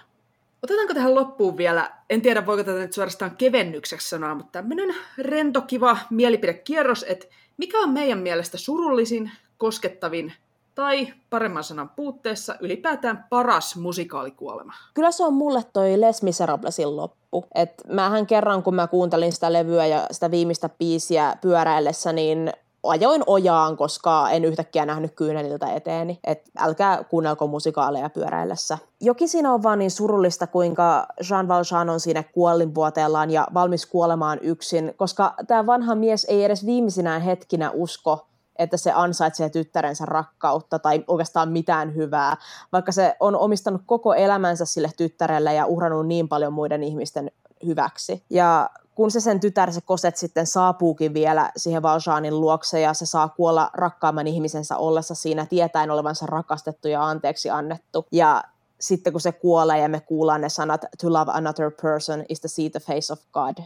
Otetaanko 0.63 0.93
tähän 0.93 1.15
loppuun 1.15 1.57
vielä, 1.57 1.91
en 2.09 2.21
tiedä 2.21 2.45
voiko 2.45 2.63
tätä 2.63 2.79
nyt 2.79 2.93
suorastaan 2.93 3.37
kevennykseksi 3.37 4.09
sanoa, 4.09 4.35
mutta 4.35 4.51
tämmöinen 4.51 4.95
rento, 5.17 5.61
kiva 5.61 5.97
mielipidekierros, 6.09 7.05
että 7.07 7.25
mikä 7.57 7.79
on 7.79 7.89
meidän 7.89 8.19
mielestä 8.19 8.57
surullisin, 8.57 9.31
koskettavin 9.57 10.33
tai 10.75 11.13
paremman 11.29 11.63
sanan 11.63 11.89
puutteessa 11.89 12.55
ylipäätään 12.59 13.25
paras 13.29 13.75
musikaalikuolema? 13.75 14.73
Kyllä 14.93 15.11
se 15.11 15.23
on 15.23 15.33
mulle 15.33 15.63
toi 15.73 16.01
Les 16.01 16.23
Miserablesin 16.23 16.95
loppu. 16.95 17.45
Et 17.55 17.73
mähän 17.89 18.27
kerran, 18.27 18.63
kun 18.63 18.75
mä 18.75 18.87
kuuntelin 18.87 19.31
sitä 19.31 19.53
levyä 19.53 19.85
ja 19.85 20.07
sitä 20.11 20.31
viimeistä 20.31 20.69
biisiä 20.69 21.37
pyöräillessä, 21.41 22.13
niin 22.13 22.51
ajoin 22.83 23.23
ojaan, 23.27 23.77
koska 23.77 24.29
en 24.29 24.45
yhtäkkiä 24.45 24.85
nähnyt 24.85 25.15
kyyneliltä 25.15 25.73
eteeni. 25.73 26.19
Et 26.23 26.49
älkää 26.57 27.03
kuunnelko 27.03 27.47
musikaaleja 27.47 28.09
pyöräillessä. 28.09 28.77
Jokin 29.01 29.29
siinä 29.29 29.53
on 29.53 29.63
vaan 29.63 29.79
niin 29.79 29.91
surullista, 29.91 30.47
kuinka 30.47 31.05
Jean 31.29 31.47
Valjean 31.47 31.89
on 31.89 31.99
siinä 31.99 32.23
kuolinvuoteellaan 32.23 33.31
ja 33.31 33.47
valmis 33.53 33.85
kuolemaan 33.85 34.39
yksin, 34.41 34.93
koska 34.97 35.33
tämä 35.47 35.65
vanha 35.65 35.95
mies 35.95 36.25
ei 36.29 36.43
edes 36.43 36.65
viimeisinään 36.65 37.21
hetkinä 37.21 37.71
usko, 37.71 38.27
että 38.55 38.77
se 38.77 38.91
ansaitsee 38.91 39.49
tyttärensä 39.49 40.05
rakkautta 40.05 40.79
tai 40.79 41.03
oikeastaan 41.07 41.51
mitään 41.51 41.95
hyvää, 41.95 42.37
vaikka 42.71 42.91
se 42.91 43.15
on 43.19 43.35
omistanut 43.35 43.81
koko 43.85 44.13
elämänsä 44.13 44.65
sille 44.65 44.91
tyttärelle 44.97 45.53
ja 45.53 45.65
uhrannut 45.65 46.07
niin 46.07 46.29
paljon 46.29 46.53
muiden 46.53 46.83
ihmisten 46.83 47.31
hyväksi. 47.65 48.23
Ja 48.29 48.69
kun 48.95 49.11
se 49.11 49.19
sen 49.19 49.39
tytär, 49.39 49.71
se 49.71 49.81
koset 49.81 50.17
sitten 50.17 50.47
saapuukin 50.47 51.13
vielä 51.13 51.51
siihen 51.57 51.81
Valjeanin 51.81 52.41
luokse 52.41 52.79
ja 52.79 52.93
se 52.93 53.05
saa 53.05 53.29
kuolla 53.29 53.69
rakkaamman 53.73 54.27
ihmisensä 54.27 54.77
ollessa 54.77 55.15
siinä 55.15 55.45
tietäen 55.45 55.91
olevansa 55.91 56.25
rakastettu 56.25 56.87
ja 56.87 57.07
anteeksi 57.07 57.49
annettu. 57.49 58.05
Ja 58.11 58.43
sitten 58.79 59.13
kun 59.13 59.21
se 59.21 59.31
kuolee 59.31 59.79
ja 59.79 59.89
me 59.89 59.99
kuullaan 59.99 60.41
ne 60.41 60.49
sanat 60.49 60.81
to 61.01 61.13
love 61.13 61.31
another 61.33 61.71
person 61.81 62.23
is 62.29 62.41
to 62.41 62.47
see 62.47 62.69
the 62.69 62.79
face 62.79 63.13
of 63.13 63.19
God, 63.31 63.63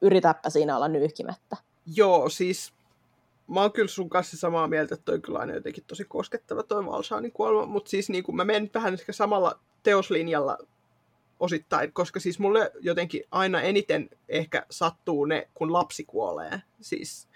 yritäpä 0.00 0.50
siinä 0.50 0.76
olla 0.76 0.88
nyyhkimättä. 0.88 1.56
Joo, 1.86 2.28
siis 2.28 2.72
mä 3.54 3.60
oon 3.60 3.72
kyllä 3.72 3.88
sun 3.88 4.10
kanssa 4.10 4.36
samaa 4.36 4.68
mieltä, 4.68 4.94
että 4.94 5.04
toi 5.04 5.20
kyllä 5.20 5.38
on 5.38 5.54
jotenkin 5.54 5.84
tosi 5.86 6.04
koskettava 6.04 6.62
toi 6.62 6.86
Valsaanin 6.86 7.32
kuolema, 7.32 7.66
mutta 7.66 7.90
siis 7.90 8.10
niin 8.10 8.24
kuin 8.24 8.36
mä 8.36 8.44
menen 8.44 8.70
vähän 8.74 8.94
ehkä 8.94 9.12
samalla 9.12 9.60
teoslinjalla 9.82 10.58
osittain, 11.40 11.92
koska 11.92 12.20
siis 12.20 12.38
mulle 12.38 12.72
jotenkin 12.80 13.24
aina 13.30 13.60
eniten 13.60 14.10
ehkä 14.28 14.66
sattuu 14.70 15.24
ne, 15.24 15.48
kun 15.54 15.72
lapsi 15.72 16.04
kuolee. 16.04 16.62
Siis 16.80 17.28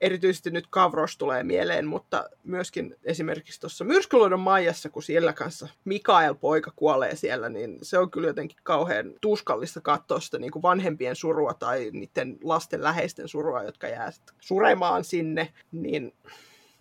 erityisesti 0.00 0.50
nyt 0.50 0.66
Kavros 0.70 1.16
tulee 1.16 1.42
mieleen, 1.42 1.86
mutta 1.86 2.28
myöskin 2.44 2.96
esimerkiksi 3.04 3.60
tuossa 3.60 3.84
Myrskyluodon 3.84 4.40
Maijassa, 4.40 4.88
kun 4.88 5.02
siellä 5.02 5.32
kanssa 5.32 5.68
Mikael 5.84 6.34
poika 6.34 6.72
kuolee 6.76 7.16
siellä, 7.16 7.48
niin 7.48 7.78
se 7.82 7.98
on 7.98 8.10
kyllä 8.10 8.26
jotenkin 8.26 8.58
kauhean 8.62 9.12
tuskallista 9.20 9.80
katsoa 9.80 10.20
sitä 10.20 10.38
niin 10.38 10.52
kuin 10.52 10.62
vanhempien 10.62 11.16
surua 11.16 11.54
tai 11.54 11.90
niiden 11.92 12.38
lasten 12.44 12.82
läheisten 12.82 13.28
surua, 13.28 13.62
jotka 13.62 13.88
jää 13.88 14.12
suremaan 14.40 15.04
sinne, 15.04 15.52
niin 15.72 16.14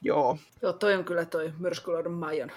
joo. 0.02 0.38
Joo, 0.62 0.74
toi 0.74 0.96
on 0.96 1.06
kyllä 1.06 1.26
toi 1.26 1.54
Myrskyluodon 1.60 2.14
Maijan 2.14 2.52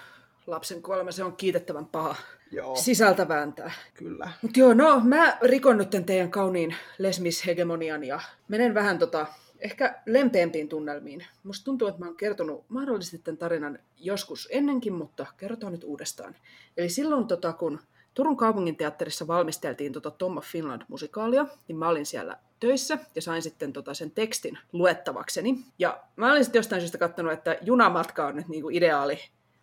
lapsen 0.47 0.81
kuolema, 0.81 1.11
se 1.11 1.23
on 1.23 1.35
kiitettävän 1.35 1.85
paha 1.85 2.15
Joo. 2.51 2.75
sisältä 2.75 3.27
vääntää. 3.27 3.71
Kyllä. 3.93 4.31
Mutta 4.41 4.59
joo, 4.59 4.73
no 4.73 5.01
mä 5.03 5.37
rikon 5.41 5.77
nyt 5.77 5.89
teidän 6.05 6.31
kauniin 6.31 6.75
lesmishegemonian 6.97 8.03
ja 8.03 8.19
menen 8.47 8.73
vähän 8.73 8.99
tota, 8.99 9.27
ehkä 9.63 10.01
lempeämpiin 10.05 10.69
tunnelmiin. 10.69 11.25
Musta 11.43 11.65
tuntuu, 11.65 11.87
että 11.87 11.99
mä 11.99 12.05
oon 12.05 12.15
kertonut 12.15 12.65
mahdollisesti 12.69 13.17
tämän 13.17 13.37
tarinan 13.37 13.79
joskus 13.97 14.47
ennenkin, 14.51 14.93
mutta 14.93 15.25
kerrotaan 15.37 15.71
nyt 15.71 15.83
uudestaan. 15.83 16.35
Eli 16.77 16.89
silloin, 16.89 17.27
tota, 17.27 17.53
kun 17.53 17.79
Turun 18.13 18.37
kaupungin 18.37 18.75
teatterissa 18.75 19.27
valmisteltiin 19.27 19.93
tota 19.93 20.11
Tom 20.11 20.37
of 20.37 20.45
Finland-musikaalia, 20.45 21.47
niin 21.67 21.77
mä 21.77 21.89
olin 21.89 22.05
siellä 22.05 22.37
töissä 22.59 22.97
ja 23.15 23.21
sain 23.21 23.41
sitten 23.41 23.73
tota 23.73 23.93
sen 23.93 24.11
tekstin 24.11 24.57
luettavakseni. 24.71 25.65
Ja 25.79 26.03
mä 26.15 26.31
olin 26.31 26.43
sitten 26.43 26.59
jostain 26.59 26.81
syystä 26.81 26.97
katsonut, 26.97 27.33
että 27.33 27.57
junamatka 27.61 28.27
on 28.27 28.35
nyt 28.35 28.47
niinku 28.47 28.69
ideaali 28.69 29.19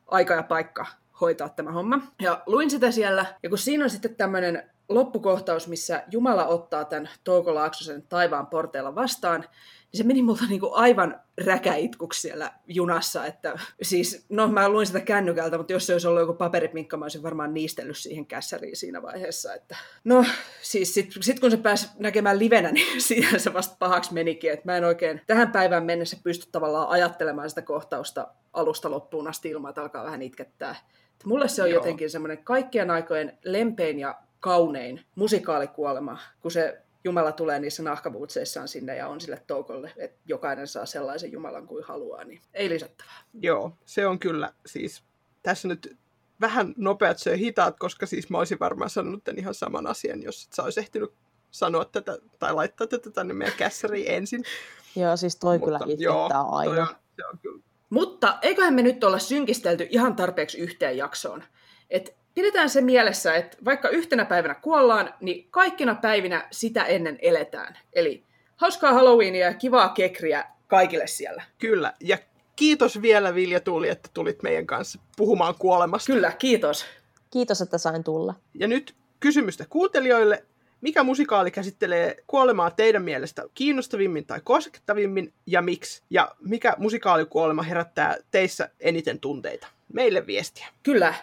aika 0.06 0.34
ja 0.34 0.42
paikka 0.42 0.86
hoitaa 1.20 1.48
tämä 1.48 1.72
homma. 1.72 2.00
Ja 2.22 2.42
luin 2.46 2.70
sitä 2.70 2.90
siellä, 2.90 3.26
ja 3.42 3.48
kun 3.48 3.58
siinä 3.58 3.84
on 3.84 3.90
sitten 3.90 4.14
tämmöinen 4.14 4.70
loppukohtaus, 4.88 5.68
missä 5.68 6.04
Jumala 6.10 6.46
ottaa 6.46 6.84
tämän 6.84 7.08
Touko 7.24 7.54
Laaksosen 7.54 8.02
taivaan 8.02 8.46
porteilla 8.46 8.94
vastaan, 8.94 9.44
niin 9.92 9.98
se 9.98 10.04
meni 10.04 10.22
multa 10.22 10.44
niinku 10.48 10.70
aivan 10.72 11.20
räkäitkuksi 11.44 12.20
siellä 12.20 12.52
junassa. 12.66 13.26
Että, 13.26 13.58
siis, 13.82 14.26
no 14.28 14.48
mä 14.48 14.68
luin 14.68 14.86
sitä 14.86 15.00
kännykältä, 15.00 15.58
mutta 15.58 15.72
jos 15.72 15.86
se 15.86 15.92
olisi 15.92 16.08
ollut 16.08 16.20
joku 16.20 16.34
paperipinkka, 16.34 16.96
mä 16.96 17.04
olisin 17.04 17.22
varmaan 17.22 17.54
niistellyt 17.54 17.96
siihen 17.96 18.26
kässäriin 18.26 18.76
siinä 18.76 19.02
vaiheessa. 19.02 19.54
Että, 19.54 19.76
no 20.04 20.24
siis 20.62 20.94
sit, 20.94 21.14
sit 21.20 21.40
kun 21.40 21.50
se 21.50 21.56
pääsi 21.56 21.88
näkemään 21.98 22.38
livenä, 22.38 22.72
niin 22.72 23.00
siinä 23.02 23.38
se 23.38 23.54
vasta 23.54 23.76
pahaksi 23.78 24.14
menikin. 24.14 24.52
Että 24.52 24.66
mä 24.66 24.76
en 24.76 24.84
oikein 24.84 25.20
tähän 25.26 25.52
päivään 25.52 25.84
mennessä 25.84 26.16
pysty 26.22 26.46
tavallaan 26.52 26.88
ajattelemaan 26.88 27.48
sitä 27.48 27.62
kohtausta 27.62 28.28
alusta 28.52 28.90
loppuun 28.90 29.28
asti 29.28 29.48
ilman, 29.48 29.68
että 29.68 29.82
alkaa 29.82 30.04
vähän 30.04 30.22
itkettää. 30.22 30.76
Että 31.12 31.28
mulle 31.28 31.48
se 31.48 31.62
on 31.62 31.70
Joo. 31.70 31.78
jotenkin 31.78 32.10
semmoinen 32.10 32.44
kaikkien 32.44 32.90
aikojen 32.90 33.38
lempein 33.44 33.98
ja 33.98 34.18
kaunein 34.40 35.04
musikaalikuolema, 35.14 36.18
kun 36.40 36.50
se 36.50 36.82
Jumala 37.04 37.32
tulee 37.32 37.58
niissä 37.58 37.82
nahkabuutseissaan 37.82 38.68
sinne 38.68 38.96
ja 38.96 39.08
on 39.08 39.20
sille 39.20 39.42
toukolle, 39.46 39.92
että 39.96 40.20
jokainen 40.26 40.66
saa 40.66 40.86
sellaisen 40.86 41.32
Jumalan 41.32 41.66
kuin 41.66 41.84
haluaa, 41.84 42.24
niin 42.24 42.40
ei 42.54 42.70
lisättävää. 42.70 43.22
Joo, 43.34 43.72
se 43.84 44.06
on 44.06 44.18
kyllä 44.18 44.52
siis, 44.66 45.04
tässä 45.42 45.68
nyt 45.68 45.96
vähän 46.40 46.74
nopeat 46.76 47.18
söi 47.18 47.38
hitaat, 47.38 47.78
koska 47.78 48.06
siis 48.06 48.30
mä 48.30 48.38
olisin 48.38 48.58
varmaan 48.60 48.90
sanonut 48.90 49.24
tämän 49.24 49.38
ihan 49.38 49.54
saman 49.54 49.86
asian, 49.86 50.22
jos 50.22 50.44
et 50.44 50.52
sä 50.52 50.62
olisi 50.62 50.80
ehtinyt 50.80 51.12
sanoa 51.50 51.84
tätä 51.84 52.18
tai 52.38 52.54
laittaa 52.54 52.86
tätä 52.86 53.10
tänne 53.10 53.34
meidän 53.34 53.56
kässäriin 53.56 54.10
ensin. 54.10 54.44
Joo, 54.96 55.16
siis 55.16 55.36
toi 55.36 55.58
Mutta, 55.58 55.78
kyllä 55.78 55.92
itkettää 55.92 56.42
aina. 56.42 56.74
Toi 56.74 56.80
on, 56.80 56.86
se 57.16 57.26
on 57.26 57.38
kyllä. 57.42 57.62
Mutta 57.90 58.38
eiköhän 58.42 58.74
me 58.74 58.82
nyt 58.82 59.04
olla 59.04 59.18
synkistelty 59.18 59.86
ihan 59.90 60.16
tarpeeksi 60.16 60.58
yhteen 60.58 60.96
jaksoon. 60.96 61.44
Et 61.90 62.19
pidetään 62.34 62.70
se 62.70 62.80
mielessä, 62.80 63.34
että 63.34 63.56
vaikka 63.64 63.88
yhtenä 63.88 64.24
päivänä 64.24 64.54
kuollaan, 64.54 65.14
niin 65.20 65.48
kaikkina 65.50 65.94
päivinä 65.94 66.48
sitä 66.50 66.84
ennen 66.84 67.18
eletään. 67.22 67.78
Eli 67.92 68.24
hauskaa 68.56 68.92
Halloweenia 68.92 69.46
ja 69.46 69.54
kivaa 69.54 69.88
kekriä 69.88 70.44
kaikille 70.66 71.06
siellä. 71.06 71.42
Kyllä, 71.58 71.92
ja 72.00 72.18
kiitos 72.56 73.02
vielä 73.02 73.34
Vilja 73.34 73.60
Tuuli, 73.60 73.88
että 73.88 74.08
tulit 74.14 74.42
meidän 74.42 74.66
kanssa 74.66 75.00
puhumaan 75.16 75.54
kuolemasta. 75.58 76.12
Kyllä, 76.12 76.32
kiitos. 76.32 76.86
Kiitos, 77.30 77.60
että 77.60 77.78
sain 77.78 78.04
tulla. 78.04 78.34
Ja 78.54 78.68
nyt 78.68 78.94
kysymystä 79.20 79.64
kuuntelijoille. 79.70 80.44
Mikä 80.80 81.02
musikaali 81.02 81.50
käsittelee 81.50 82.16
kuolemaa 82.26 82.70
teidän 82.70 83.02
mielestä 83.02 83.42
kiinnostavimmin 83.54 84.26
tai 84.26 84.40
koskettavimmin 84.44 85.32
ja 85.46 85.62
miksi? 85.62 86.02
Ja 86.10 86.34
mikä 86.40 86.74
musikaalikuolema 86.78 87.62
herättää 87.62 88.16
teissä 88.30 88.68
eniten 88.80 89.20
tunteita? 89.20 89.66
Meille 89.92 90.26
viestiä. 90.26 90.66
Kyllä, 90.82 91.14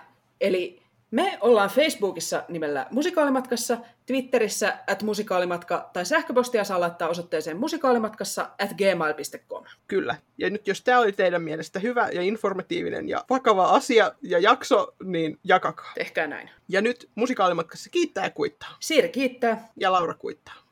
eli 0.41 0.81
me 1.11 1.37
ollaan 1.41 1.69
Facebookissa 1.69 2.43
nimellä 2.47 2.87
Musikaalimatkassa, 2.91 3.77
Twitterissä 4.05 4.77
at 4.87 5.03
musikaalimatka 5.03 5.89
tai 5.93 6.05
sähköpostia 6.05 6.63
saa 6.63 6.79
laittaa 6.79 7.09
osoitteeseen 7.09 7.57
musikaalimatkassa 7.57 8.41
at 8.41 8.69
gmail.com. 8.77 9.63
Kyllä. 9.87 10.15
Ja 10.37 10.49
nyt 10.49 10.67
jos 10.67 10.81
tämä 10.81 10.99
oli 10.99 11.11
teidän 11.11 11.41
mielestä 11.41 11.79
hyvä 11.79 12.09
ja 12.09 12.21
informatiivinen 12.21 13.09
ja 13.09 13.25
vakava 13.29 13.65
asia 13.65 14.11
ja 14.21 14.39
jakso, 14.39 14.95
niin 15.03 15.39
jakakaa. 15.43 15.91
Tehkää 15.95 16.27
näin. 16.27 16.49
Ja 16.69 16.81
nyt 16.81 17.09
musikaalimatkassa 17.15 17.89
kiittää 17.89 18.23
ja 18.23 18.29
kuittaa. 18.29 18.75
Siiri 18.79 19.09
kiittää. 19.09 19.67
Ja 19.79 19.91
Laura 19.91 20.13
kuittaa. 20.13 20.66